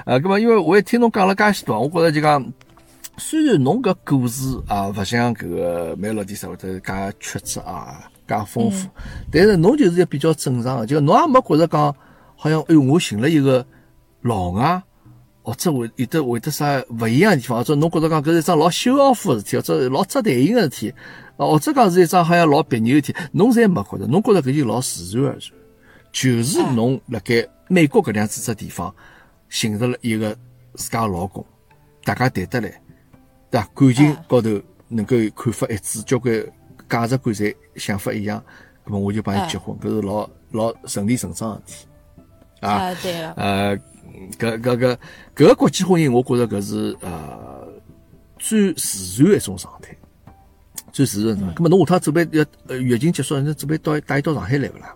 [0.05, 2.45] 啊，葛么因为我也听侬讲了介许多，我觉着就讲，
[3.17, 8.89] 虽然侬搿故事啊，勿像搿个美乐蒂啥会得介曲折啊，介丰富，
[9.31, 11.95] 但是侬就是一比较正常的，就侬也没觉着讲，
[12.35, 13.65] 好像哎哟，我寻了一个
[14.23, 14.83] 老外。
[15.47, 20.91] 或者会有得会得啥勿一样的地方，或者侬觉着讲搿是一桩老秀奥夫的事体，或者老扎台型个事体，
[21.37, 25.39] 啊，或者讲是一桩好像老别扭个事体，侬侪没觉着，侬觉着搿就老自然而然，
[26.11, 28.93] 就是侬辣盖美国搿样子只地方
[29.49, 30.37] 寻着了一个
[30.75, 31.47] 自家的老公，
[32.03, 32.83] 大家谈得来，
[33.49, 33.69] 对伐？
[33.73, 36.45] 感情高头能够看法一致，交关
[36.89, 38.43] 价值观侪想法一样，
[38.85, 41.87] 那么我就帮伊结婚，搿是老老顺理成章个事体。
[42.63, 43.79] 啊，啊，对个，呃，
[44.39, 44.97] 搿搿搿
[45.35, 47.67] 搿个国际婚姻，我觉着搿是呃
[48.39, 49.97] 最自然的一种状态，
[50.93, 51.57] 最自然的状态。
[51.57, 54.95] 咁么侬下趟准备要呃疫情结束，侬准备到带伊到上海来勿啦？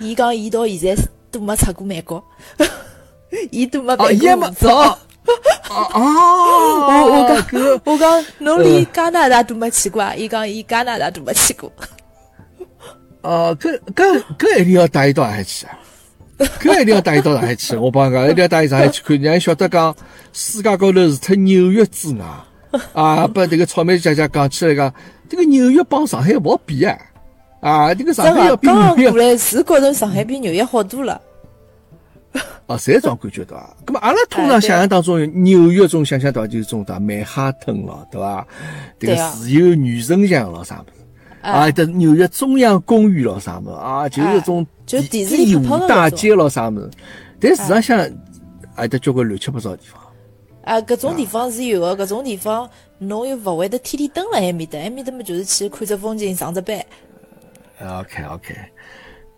[0.00, 2.22] 伊讲伊到现在都没出过美国，
[3.50, 4.98] 伊都没哦，办过护照。
[5.68, 6.00] 哦哦，
[6.88, 10.14] 我我讲搿我讲侬连加拿大都没去过啊？
[10.14, 11.70] 伊讲伊加拿大都没去过。
[13.20, 15.78] 哦，搿搿搿一定要带伊到上海去啊！
[16.38, 19.94] 搿一定要带伊到上海去，我帮侬讲，一定要带伊上海去看，让伊晓得讲
[20.32, 22.24] 世界高头除脱纽约之外，
[22.92, 24.92] 啊，把迭个草莓姐姐讲起来讲，
[25.28, 26.96] 这个纽约帮上海勿好比啊！
[27.60, 31.20] 啊，这个上，海要比纽约刚刚过来是觉着上海比纽约好多了。
[32.66, 33.76] 哦， 侪是种感觉对伐？
[33.84, 38.46] 咁么阿拉通常想象当中，纽约种想象到就是种对曼哈顿咯，对伐？
[39.00, 40.97] 这个自由女神像咯啥物事
[41.42, 41.70] 啊？
[41.70, 44.08] 这纽约中央公园咯啥物事啊？
[44.08, 46.90] 就是种哎就第电视里第五大街咯啥物事。
[47.40, 48.10] 但事实上，
[48.74, 50.00] 还得交关乱七八糟的地方。
[50.62, 52.68] 啊，搿种地方是有个，搿种地方
[52.98, 56.78] 侬又勿会得天天蹲辣埃面搭，埃面搭么就是去看只风景、上只班。
[57.80, 58.54] OK OK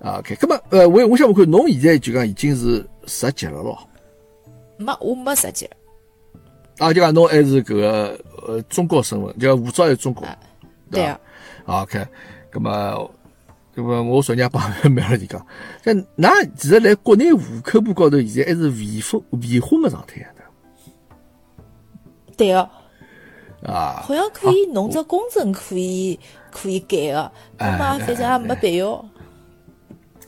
[0.01, 3.79] OK，咁么呃，我我想问看，侬现在就讲已经是十级了咯？
[4.79, 5.69] 没，我没十级。
[6.79, 10.27] 啊，就讲侬还是搿个呃中国身份，就讲护照是中国。
[10.91, 11.21] 对啊，啊
[11.67, 12.07] ，OK，
[12.53, 13.11] 咁么，
[13.75, 15.45] 咁么我昨日也帮苗了地讲，
[15.85, 20.41] 像㑚其实来国内户口簿高头，现在还是未婚未婚的状态的。
[22.37, 22.61] 对个，
[23.67, 26.19] 啊，好像可以弄只公证可以
[26.51, 29.05] 可以改个，哎那么反正也没必要。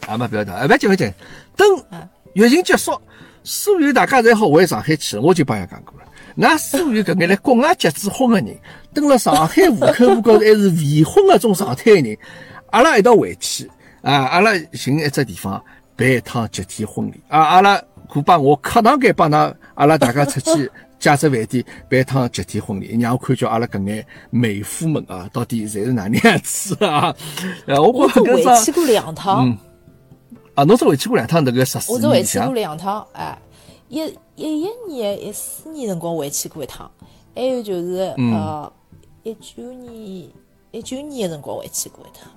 [0.08, 1.12] 也没必要的，哎，勿要紧勿要紧，
[1.56, 3.00] 等啊疫情结束，
[3.44, 6.06] 所有大家侪好回上海去了，我就帮伊讲过了。
[6.36, 8.56] 㑚所有搿眼来国外结子婚个人，
[8.94, 12.16] 蹲辣上海户口簿高头还是未婚个种状态个人，
[12.70, 13.70] 阿拉一道回去
[14.02, 14.12] 啊！
[14.26, 15.62] 阿拉寻一只地方
[15.96, 17.38] 办一趟集体婚礼啊！
[17.40, 27.14] 阿拉可把我客堂间帮㑚，阿拉大家出去 借只饭店办一趟集体婚礼，让我看叫阿拉搿眼妹夫们啊，到底侪是哪能样子啊？
[27.66, 29.58] 呃， 我我回去过两趟，嗯
[30.54, 33.36] 啊，侬只回去过两趟迭个十四我只回去过两趟，哎，
[33.92, 34.00] 一
[34.36, 36.90] 一一年、一四年辰光回去过一趟，
[37.34, 38.72] 还有就是嗯呃
[39.22, 40.26] 一九年、
[40.70, 42.32] 一九年的辰光回去过一趟。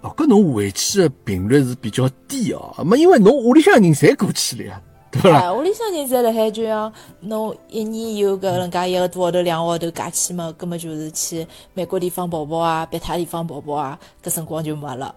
[0.00, 15.14] 哦，搿侬回去的频率是比较低哦，没因为侬屋里向人侪过去了呀，对伐屋里向人侪辣海，就像侬一年有搿能介一个多号头、两个号头假期嘛，葛么就是去美国地方跑跑啊，别他地方跑跑啊，搿辰光就没了。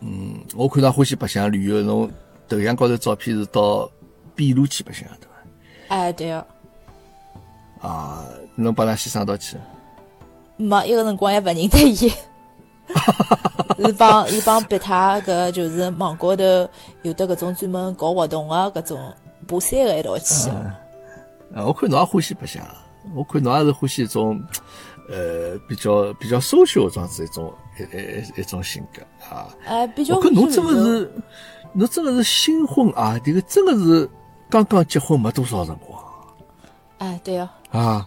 [0.00, 2.08] 嗯我看到欢喜白相旅游，侬
[2.48, 3.90] 头像高头照片是到
[4.34, 5.94] 秘鲁去白相，对伐？
[5.94, 6.46] 哎，对个、
[7.80, 8.24] 啊，
[8.54, 9.56] 侬帮㑚先生一道去，
[10.56, 12.12] 没一个辰光也勿认得伊。
[13.78, 16.42] 是帮伊帮别他搿就是网高头
[17.02, 19.14] 有的搿种专门搞活动个搿种
[19.46, 20.48] 爬山个一道去。
[21.54, 22.64] 啊，我看侬也欢喜白相，
[23.14, 24.42] 我看侬也是欢喜一种，
[25.10, 29.54] 呃，比较比较 social 这样子一种一一一种性格啊。
[29.66, 31.12] 哎，比较我看侬真个是，
[31.72, 34.08] 侬真个是新婚啊，这个真个是
[34.48, 36.02] 刚刚结婚没多少辰光。
[36.98, 38.06] 哎，对哦、啊，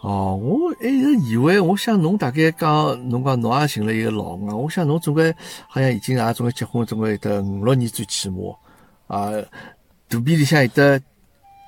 [0.00, 5.34] 哦，我一直以为，我想侬大概讲，侬讲侬也寻了一个老公啊，我想侬总归
[5.66, 8.36] 好像已经也总归结婚，总归有得五六年最起码
[9.08, 9.30] 啊，
[10.08, 11.00] 肚皮里向有得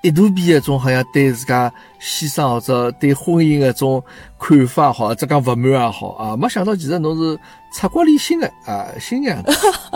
[0.02, 4.02] 一大批一种好像对自家先生或者对婚姻的种
[4.38, 7.38] 看法也好，或者讲不满也好啊，没想到其实侬是
[7.74, 9.52] 出国旅行的啊，新娘子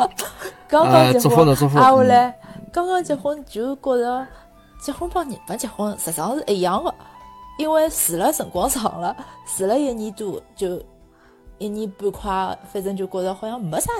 [0.68, 1.68] 刚啊刚结婚，祝福侬祝
[2.70, 4.26] 刚刚结婚就觉着
[4.82, 6.94] 结婚帮日本结婚实际上是一样的，
[7.58, 9.16] 因为住了辰光长了，
[9.56, 10.82] 住了一年多，就
[11.56, 13.90] 一年半快，反正就觉着好像没啥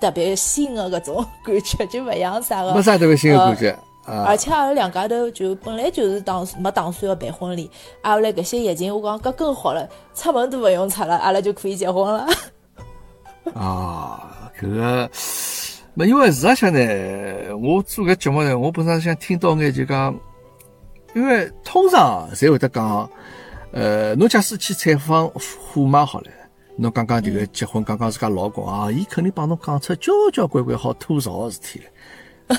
[0.00, 2.74] 特别新的搿种感觉，就勿像啥个。
[2.74, 4.36] 没啥特别新的感觉啊而。
[4.36, 7.70] 且阿拉两家头就本来就是打没打算要办婚礼，
[8.02, 12.26] 阿后来搿些疫情，我讲搿更好了，出门都勿用出了，阿拉就可以结婚了。
[13.54, 15.10] 啊，搿个，
[15.94, 16.78] 没因为事实上呢，
[17.56, 20.14] 我做搿节目呢，我本身想听到眼就讲，
[21.14, 23.08] 因为通常侪会得讲，
[23.72, 26.30] 呃，侬假使去采访虎妈好了，
[26.76, 31.86] 侬讲讲迭个结婚，讲讲自家老公啊，伊肯定帮侬讲出交交关关好吐槽个事体来。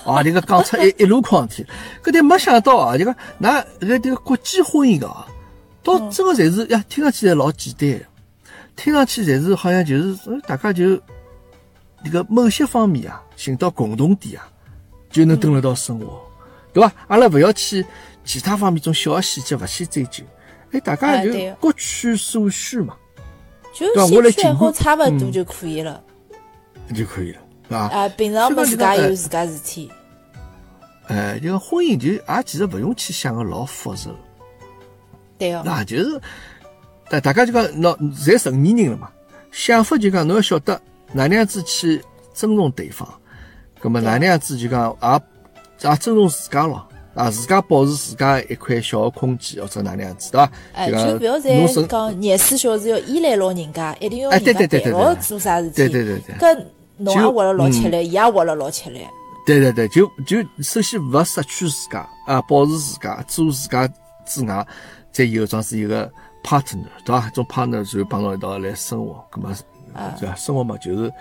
[0.04, 1.70] 啊，这个讲出一 一箩筐事体，
[2.04, 5.26] 搿但没想到啊，就讲㑚搿迭个国际婚姻啊，
[5.84, 8.06] 倒真个侪是呀，听上去侪老简单的。
[8.76, 10.96] 听上去侪是好像就是呃大家就
[12.04, 14.48] 这个某些方面啊寻到共同点啊，
[15.10, 16.22] 就能蹲辣到生活，
[16.74, 16.92] 对伐？
[17.08, 17.84] 阿拉勿要去
[18.24, 20.24] 其他方面种小细节勿去追究，
[20.72, 21.32] 哎，大家就
[21.62, 22.94] 各取所需嘛，
[23.74, 25.32] 就对啊我来兴趣爱好差勿多嗯。
[25.32, 26.04] 就可以了。
[26.94, 27.88] 就可以了，对伐？
[27.88, 29.92] 啊，平常么自家有自家事体。
[31.08, 34.12] 哎，这个婚姻就也其实勿用去想个老复杂，
[35.38, 36.22] 对哦，那就是
[37.10, 39.10] 大大家就讲，喏，侪成年人了嘛，
[39.50, 40.74] 想法就讲侬要晓得
[41.14, 42.04] 哪能样子去
[42.34, 43.08] 尊重对方，
[43.80, 50.52] 葛么哪能样子就讲也也尊重自家咯，啊，自家保持自家一块小个空间或者哪能样子，对伐？
[50.74, 55.76] 哎，就就不要再讲廿四小时要依赖牢人家，一定要哎人家陪牢做啥事体。
[55.78, 56.66] 对对对对搿
[56.98, 59.02] 侬也活了老吃嗯力，伊也活了老吃力。
[59.46, 63.88] 对对对，就就首先勿失去自家啊，保持自家，做自家
[64.26, 64.68] 之外，
[65.12, 66.12] 再有桩是一个
[66.44, 67.30] partner，对伐？
[67.30, 69.56] 种 partner 就帮侬一道来生活，葛么
[70.20, 70.36] 对伐？
[70.36, 71.12] 生活嘛，就是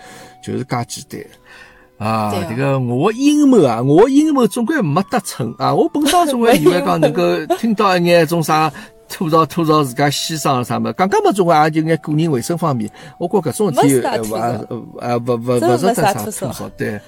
[0.43, 2.07] 就是介简单。
[2.07, 5.73] 啊，这个我阴谋啊，我阴谋总归没得逞啊！
[5.73, 7.23] 我本身总归以为讲能够
[7.57, 8.71] 听到一眼种啥
[9.09, 14.37] 吐槽吐槽自家先生啥么，刚刚嘛总归也就眼个人卫生方面，我觉搿种事体勿吐槽。
[14.37, 16.69] 呃呃勿勿勿值得啥啥吐槽。
[16.77, 16.99] 对，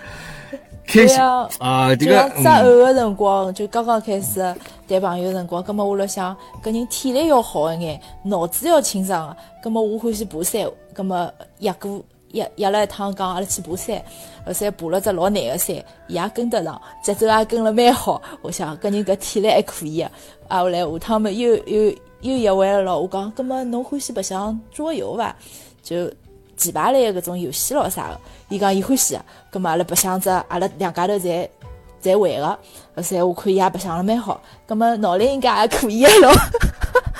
[0.87, 1.95] 开心像啊！
[1.95, 2.65] 这个就像嗯。
[2.65, 4.39] 择偶的辰光，就刚刚开始
[4.87, 14.03] 谈朋友个辰光，葛么我辣想，搿人体力要好一眼，脑子要清爽个，葛么我欢喜爬山，葛么约过约约了一趟讲阿拉去爬山，
[14.45, 15.75] 后山爬了只老难个山，
[16.07, 18.21] 伊也跟得上，节奏也跟了蛮好。
[18.41, 20.11] 我想搿人搿体力还可以个，
[20.47, 25.35] 啊后来下趟么又又又约会了，我讲，葛么侬欢喜白相桌游伐？
[25.81, 26.11] 就
[26.55, 28.19] 棋牌类个搿种游戏咯啥个，
[28.49, 31.47] 伊讲伊欢喜个，葛末阿拉白相只，阿拉两家头侪
[32.01, 36.33] 侪会个，后来我看伊也白相了蛮好，葛末脑力应该也可以个咯。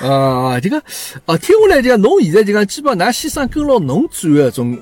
[0.00, 0.82] 啊，这个
[1.26, 4.78] 哦，听下来就讲，侬现在就讲，基本上，㑚先生跟牢侬转个种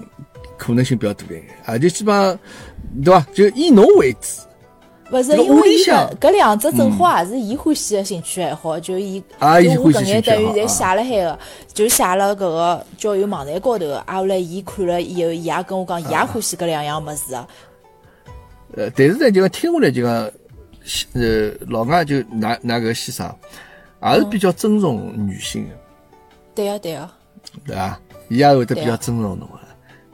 [0.57, 2.39] 可能性比较大一眼，啊，就基本上，
[3.05, 3.27] 对伐？
[3.35, 4.43] 就以侬为主。
[5.11, 11.39] 勿是个因为伊搿搿两只正好也是伊欢喜个兴趣爱好，就伊就我搿眼等于侪写了海个，
[11.73, 13.97] 就写了搿个交友网站高头个。
[14.01, 17.49] 啊，后来伊看了以后，伊也跟我讲，伊也欢喜搿两样物事个。
[18.79, 20.13] 呃，但是呢，就讲听下来就讲，
[21.15, 23.35] 呃，老外就拿拿搿个先生，
[24.03, 25.75] 也是比较尊重女性的，
[26.55, 27.13] 对啊对啊，
[27.67, 27.99] 对啊？
[28.29, 29.59] 伊也会得比较尊重侬个。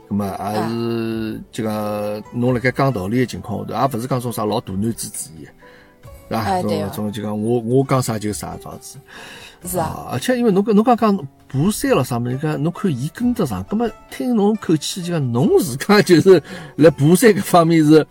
[0.09, 5.47] 咁么也是就讲侬辣盖讲道理个情况下头，也勿是讲种啥老大男子主义，
[6.27, 6.61] 对伐？
[6.61, 8.97] 种种就讲我我讲啥就啥这样子。
[9.63, 16.41] 是啊，啊，而且因为侬讲侬刚讲爬山了啥物事，讲侬看伊跟得上，葛么听侬口气就讲侬自家就是
[16.77, 18.05] 辣爬山搿方面是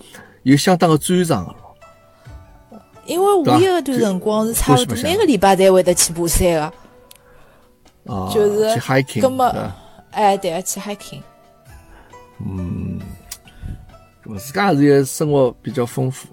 [0.45, 1.76] 有相当个专长个咯。
[3.05, 6.72] 因为我有一段辰光是差勿多每个礼拜侪会得去爬山个。
[8.07, 9.53] 啊，就是去 hiking，
[10.11, 11.22] 哎，对个，去 hiking。
[14.22, 16.28] 葛么自家还是也生活比较丰富，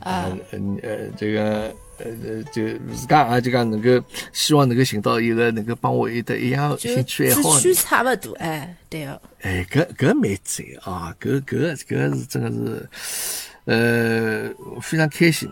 [0.00, 2.62] 啊，呃呃这个呃呃就
[2.94, 3.88] 自家也就讲能够
[4.32, 7.80] 希望能够寻到一个能够帮我有得一样就兴趣爱好的志趣。
[7.80, 9.20] 差勿多，哎，对个。
[9.42, 11.14] 哎，搿搿蛮赞啊！
[11.20, 15.48] 搿搿搿是真个是，呃，非常开心，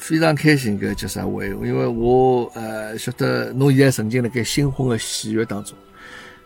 [0.00, 0.78] 非常开心。
[0.78, 1.44] 搿叫啥话？
[1.44, 5.76] 因为我呃晓得侬现在沉浸辣盖新婚的喜悦当中。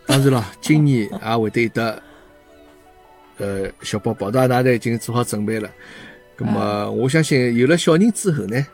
[0.07, 2.03] 当然了，今年也会得有得
[3.39, 5.71] 呃小宝宝，大家侪已经做好准备了。
[6.37, 8.67] 咁么，我相信有了小人之后呢，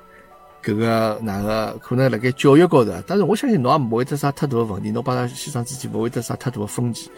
[0.69, 7.11] 搿个哪个可能辣盖教育高头，但是我相信侬也勿会得啥太大的问题，侬帮他先生之间勿会得啥太大的分歧。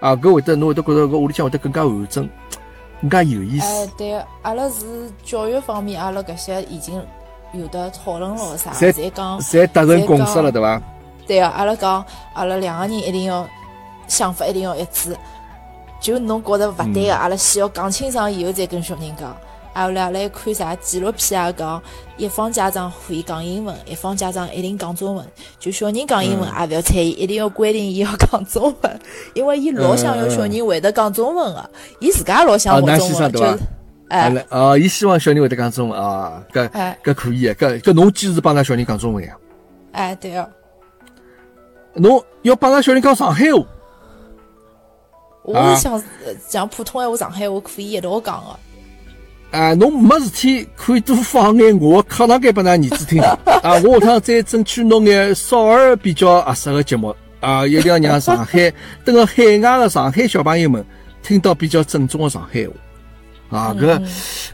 [0.00, 2.28] 啊，搿会得侬会得觉着搿屋里向会得更加完整，
[3.00, 7.02] 更加有意思哎思。，对个，阿拉是教育方面，阿拉搿些已经
[7.52, 10.82] 有的讨论了啥，侪侪讲，侪达成共识了，对伐？
[11.26, 13.46] 对个，阿拉讲，阿拉两个人一定要
[14.08, 15.16] 想法一定要一致。
[16.00, 19.36] 就侬觉着勿对嗯个，阿拉先要讲清爽以后再跟小人讲。
[19.72, 21.82] 啊，后来阿拉还看啥纪录片啊，讲
[22.16, 25.26] 一方家长可以讲英文，一方家长一定讲中文。
[25.58, 29.00] 就小人讲英文嗯也勿要睬伊，一定要规定伊要讲中文，
[29.34, 33.44] 因为伊老想要小人会得讲中文个，伊自家也老想学中文，就是？
[34.08, 39.36] 阿哎拉啊，伊希望小人会得讲中文啊，搿哎搿可以个，搿搿侬坚持帮㑚小人讲中文呀？
[39.92, 40.50] 哎，对个。
[41.94, 43.66] 侬要帮㑚小人讲上海话，啊
[45.42, 48.58] 我是想呃讲普通闲话、上海话可以一道讲个。
[49.50, 53.20] 啊，侬没事体可以多放眼我课堂间拨㑚儿子听。
[53.62, 58.72] 啊，我下趟再争取弄眼少儿比较合适的节目啊，一定要让上海
[59.04, 60.84] 等个海外的上海小朋友们
[61.22, 62.64] 听到比较正宗的上海
[63.48, 63.58] 话。
[63.58, 64.06] 啊，搿嗯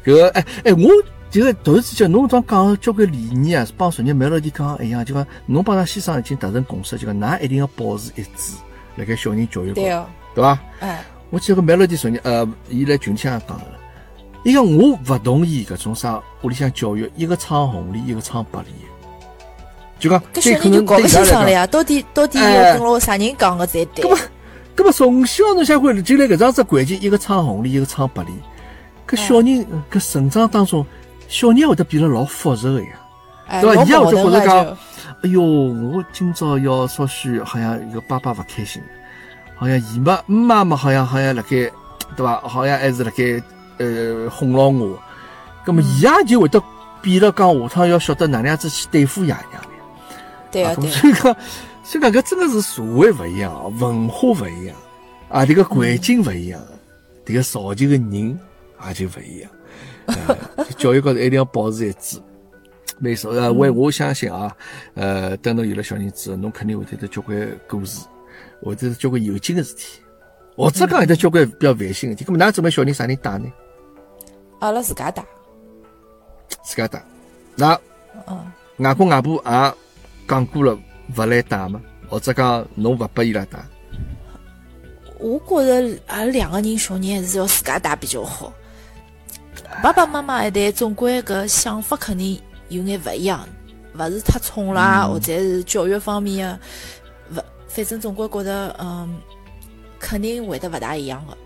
[0.04, 0.88] 搿个哎哎，我
[1.30, 8.54] 这个突然之间侬刚讲个交关理念啊，帮昨日梅老弟讲一样，就讲侬帮㑚先生已经达成共识，就讲㑚一定要保持一致，
[8.96, 10.58] 辣盖小人教育高头，对个，对伐？
[10.80, 13.64] 哎，我记得个梅老弟昨日呃，伊来群里向讲个，
[14.46, 18.72] 伊讲我勿同意搿种啥屋里向教育，一个唱红脸，一个唱白脸，
[19.98, 24.08] 就讲搿小人就搞勿能对伊拉来讲，清爽了呀，到底到底哎要跟牢啥人讲个才对搿？
[24.08, 24.16] 么
[24.76, 28.38] 搿么从小侬想看，就来搿桩子环境，一个唱红脸，一个唱白脸，
[29.08, 30.86] 搿小人搿成长当中，
[31.26, 32.88] 小人会得变得老复杂个呀。
[33.48, 34.64] 哎，对伐伊也会得觉着讲。
[35.24, 38.80] 哎哟，我今朝要稍许好像一个爸爸勿开心，
[39.56, 41.48] 好像姨妈妈妈好像好像辣盖
[42.14, 42.40] 对伐？
[42.42, 43.42] 好像还是辣盖
[43.78, 44.98] 呃哄牢我，
[45.64, 46.62] 葛么伊也就会得
[47.02, 49.62] 变了讲下趟要晓得哪能样子去对付爷娘
[50.50, 51.36] 对啊所以讲，
[51.84, 54.76] 所以讲搿真的是社会勿一样，文化勿一样，
[55.28, 56.60] 啊，迭个环境勿一样，
[57.24, 58.38] 迭个造就个人
[58.86, 59.50] 也就勿一样。
[60.06, 62.18] 呃， 教育高头一定要保持一致。
[62.98, 64.50] 没错，呃，我我相信啊，
[64.94, 67.36] 呃，等侬有了小人之后，侬肯定会得得交关
[67.68, 68.06] 故事，
[68.62, 70.00] 会得交关有劲个事体，
[70.56, 72.24] 或者讲有得交关比较烦心个事体。
[72.24, 73.52] 咁么，㑚准备小人啥人带呢？
[74.58, 75.24] 阿拉自家带。
[76.62, 77.02] 自家带。
[77.54, 77.78] 那
[78.26, 79.74] 嗯，外公外婆也
[80.28, 80.78] 讲过了，
[81.16, 83.58] 勿来带嘛，或者讲侬勿拨伊拉带。
[85.18, 88.52] 我觉着阿拉两个人小人还是要自家带比较好。
[89.82, 93.48] 爸爸妈妈一代总归搿想法肯定有眼勿一样，
[93.94, 99.18] 勿是太宠啦，或者是教育方面的，勿，反正总归觉着嗯，
[99.98, 101.36] 肯定会得勿大一样个。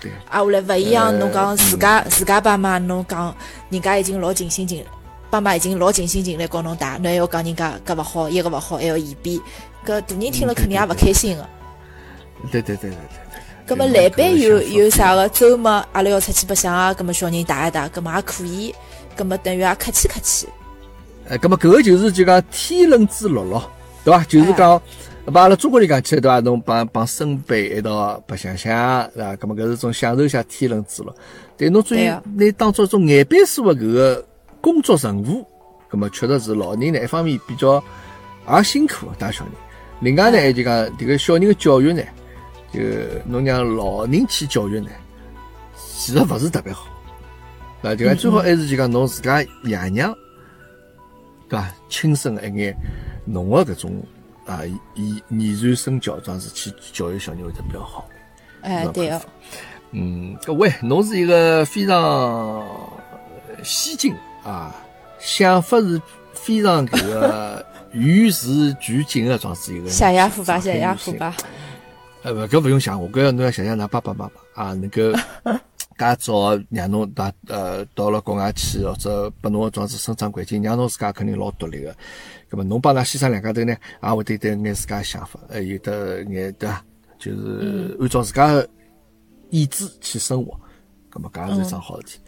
[0.00, 3.34] 对啊，后来勿一样，呃侬讲自家自家爸妈，侬讲
[3.70, 4.84] 人家已经老尽心尽，
[5.30, 9.38] 爸妈已经老尽心尽力教侬带，侬还要讲人家搿勿好，一个勿好，还要嫌变，
[9.84, 11.46] 搿大人听了肯定也勿开心个。
[12.50, 13.18] 对对对对对对。
[13.66, 18.74] 葛么来班有有啥个周末阿拉要出去白相啊，葛么小人带一带，葛么也可以，
[19.14, 20.48] 葛么等于也客气客气。
[21.28, 23.70] 哎，搿么搿个就是就讲天伦之乐咯，
[24.04, 24.24] 对伐？
[24.24, 24.80] 就是讲，
[25.32, 26.40] 把阿拉中国人讲起来，对伐？
[26.40, 29.36] 侬帮帮孙辈一道白相相，是伐？
[29.36, 31.14] 搿么搿是种享受一下天伦之乐。
[31.56, 34.24] 但侬至于拿当做一种眼边数的搿个
[34.60, 35.46] 工作任务，
[35.90, 37.82] 搿么确实是老人呢，一方面比较
[38.50, 39.52] 也辛苦带小人，
[40.00, 42.02] 另外呢，就讲迭个小人的教育呢，
[42.72, 42.80] 就
[43.26, 44.88] 侬让老人去教育呢，
[45.76, 46.86] 其实勿是特别好。
[47.82, 50.14] 啊，就讲最好还是就讲侬自家爷娘，
[51.48, 51.68] 对伐？
[51.88, 52.76] 亲生一眼
[53.24, 54.02] 侬个搿种
[54.48, 54.62] 啊，
[54.94, 58.08] 以言传身教状式去教育小人会得比较好。
[58.62, 59.20] 哎，对哦。
[59.90, 62.66] 嗯，各位，侬是一个非常
[63.62, 64.74] 先进啊，
[65.18, 66.00] 想法是
[66.32, 69.90] 非常搿个与时俱进的状子一个。
[69.90, 71.36] 谢谢父爸，谢谢父爸。
[72.22, 75.12] 呃，不，搿勿用想，我搿要侬要想想，㑚爸爸妈妈啊，能够
[75.98, 81.94] 介早让侬到呃到了国外去，或者拨侬个状子生长环境，让侬自家肯定老独立个。
[82.48, 86.84] 葛末侬帮㑚先生两家头呢，也会得有眼自家想法，呃，有得眼对伐？
[87.18, 88.68] 就是按照自家个。
[89.50, 90.52] 意志去生活，
[91.10, 92.20] 咁么搿也是一桩好事体。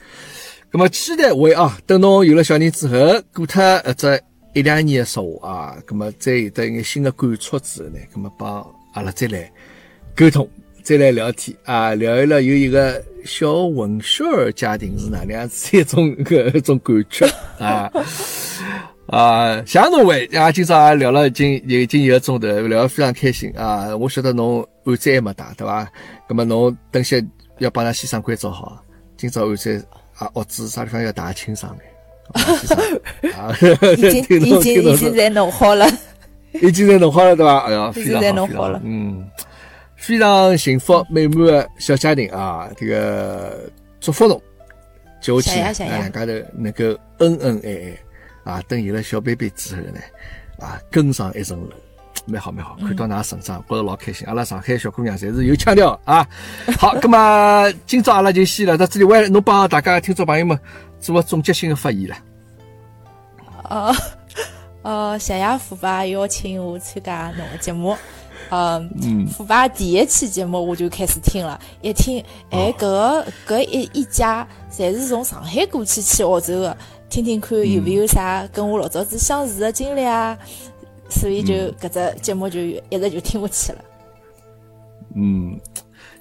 [0.73, 2.97] 咁么期待会啊，等侬有了小人之后，
[3.35, 4.23] 过脱一只
[4.55, 9.53] 一两年的生活啊，咁么再有得一眼新的感触之后呢，咁么帮阿拉再来
[10.17, 10.49] 沟通，
[10.83, 17.27] 再来聊天啊，聊一聊有一个小混血儿家庭是哪能样子一种个一种感觉
[17.59, 17.93] 啊。
[19.11, 23.97] 啊，谢侬位啊，今朝也聊了已经已经一个钟头，聊得非常开心啊！
[23.97, 25.85] 我晓得侬案子还没打，对伐？
[26.29, 27.21] 那么侬等歇
[27.59, 28.81] 要帮㑚先生关照好，
[29.17, 29.85] 今朝案子
[30.17, 33.33] 啊，屋子啥地方要打清爽眼。
[33.33, 33.53] 啊，
[33.97, 35.89] 已经 已经已经在弄好了，
[36.63, 37.59] 已经在弄好了，对伐？
[37.67, 39.29] 哎呀，非常好，非常好，嗯，
[39.97, 42.71] 非常幸福美满的小家庭啊！
[42.77, 43.59] 这个
[43.99, 44.41] 祝福侬，
[45.21, 45.75] 就去两
[46.13, 46.85] 家头能够
[47.19, 47.99] 恩恩爱爱。
[48.45, 50.01] 啊，等有了小 baby 之后呢，
[50.59, 51.77] 啊，更上一层楼，
[52.27, 54.27] 蛮好蛮好，看到㑚成长，觉着老开心。
[54.27, 56.27] 阿拉上海小姑娘侪是有腔调啊。
[56.79, 60.59] 好，那么 今朝阿拉就先聊到这里，喂，侬帮大家听众朋友们
[61.01, 62.17] 做个总结性的发言了。
[63.69, 63.95] 哦，
[64.83, 67.97] 呃，谢谢虎爸邀请我参加侬个节目。
[68.51, 76.77] 嗯，虎爸第一期节目我就开始听了，一听，哎，搿个搿一一家侪是从上海过去去澳洲的。
[77.11, 80.39] 听听看有没有啥跟我老早子相似的经历啊？
[81.11, 83.85] 所以就搿只节目就一直就听下去了。
[85.17, 85.59] 嗯，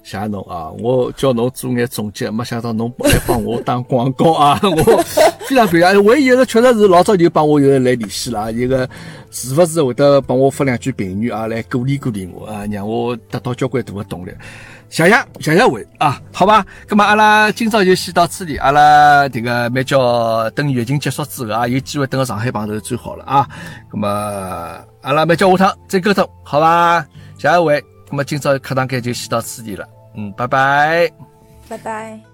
[0.02, 0.68] 谢侬啊！
[0.80, 4.58] 我叫侬做眼总结，没想到侬还帮我打广告啊！
[4.66, 5.00] 我
[5.46, 8.88] 非常感谢，唯一一个确实是老早就帮我有人来联系了，一个
[9.30, 14.32] 时不时会得帮我发两句评语啊，来鼓励鼓励我啊，让我得到交关大的动力。
[14.90, 23.48] 谢谢谢谢位啊，好吧，那么阿拉今朝就先到此地，阿拉这个蛮叫等疫情结束之后啊，有机会等到上海碰头最好了啊。
[23.92, 24.08] 那么
[25.02, 27.06] 阿拉蛮叫下趟再沟通，好吧？
[27.38, 29.86] 谢谢伟，那么今朝课堂间就先到此地了，
[30.16, 31.08] 嗯，拜拜，
[31.68, 32.29] 拜拜。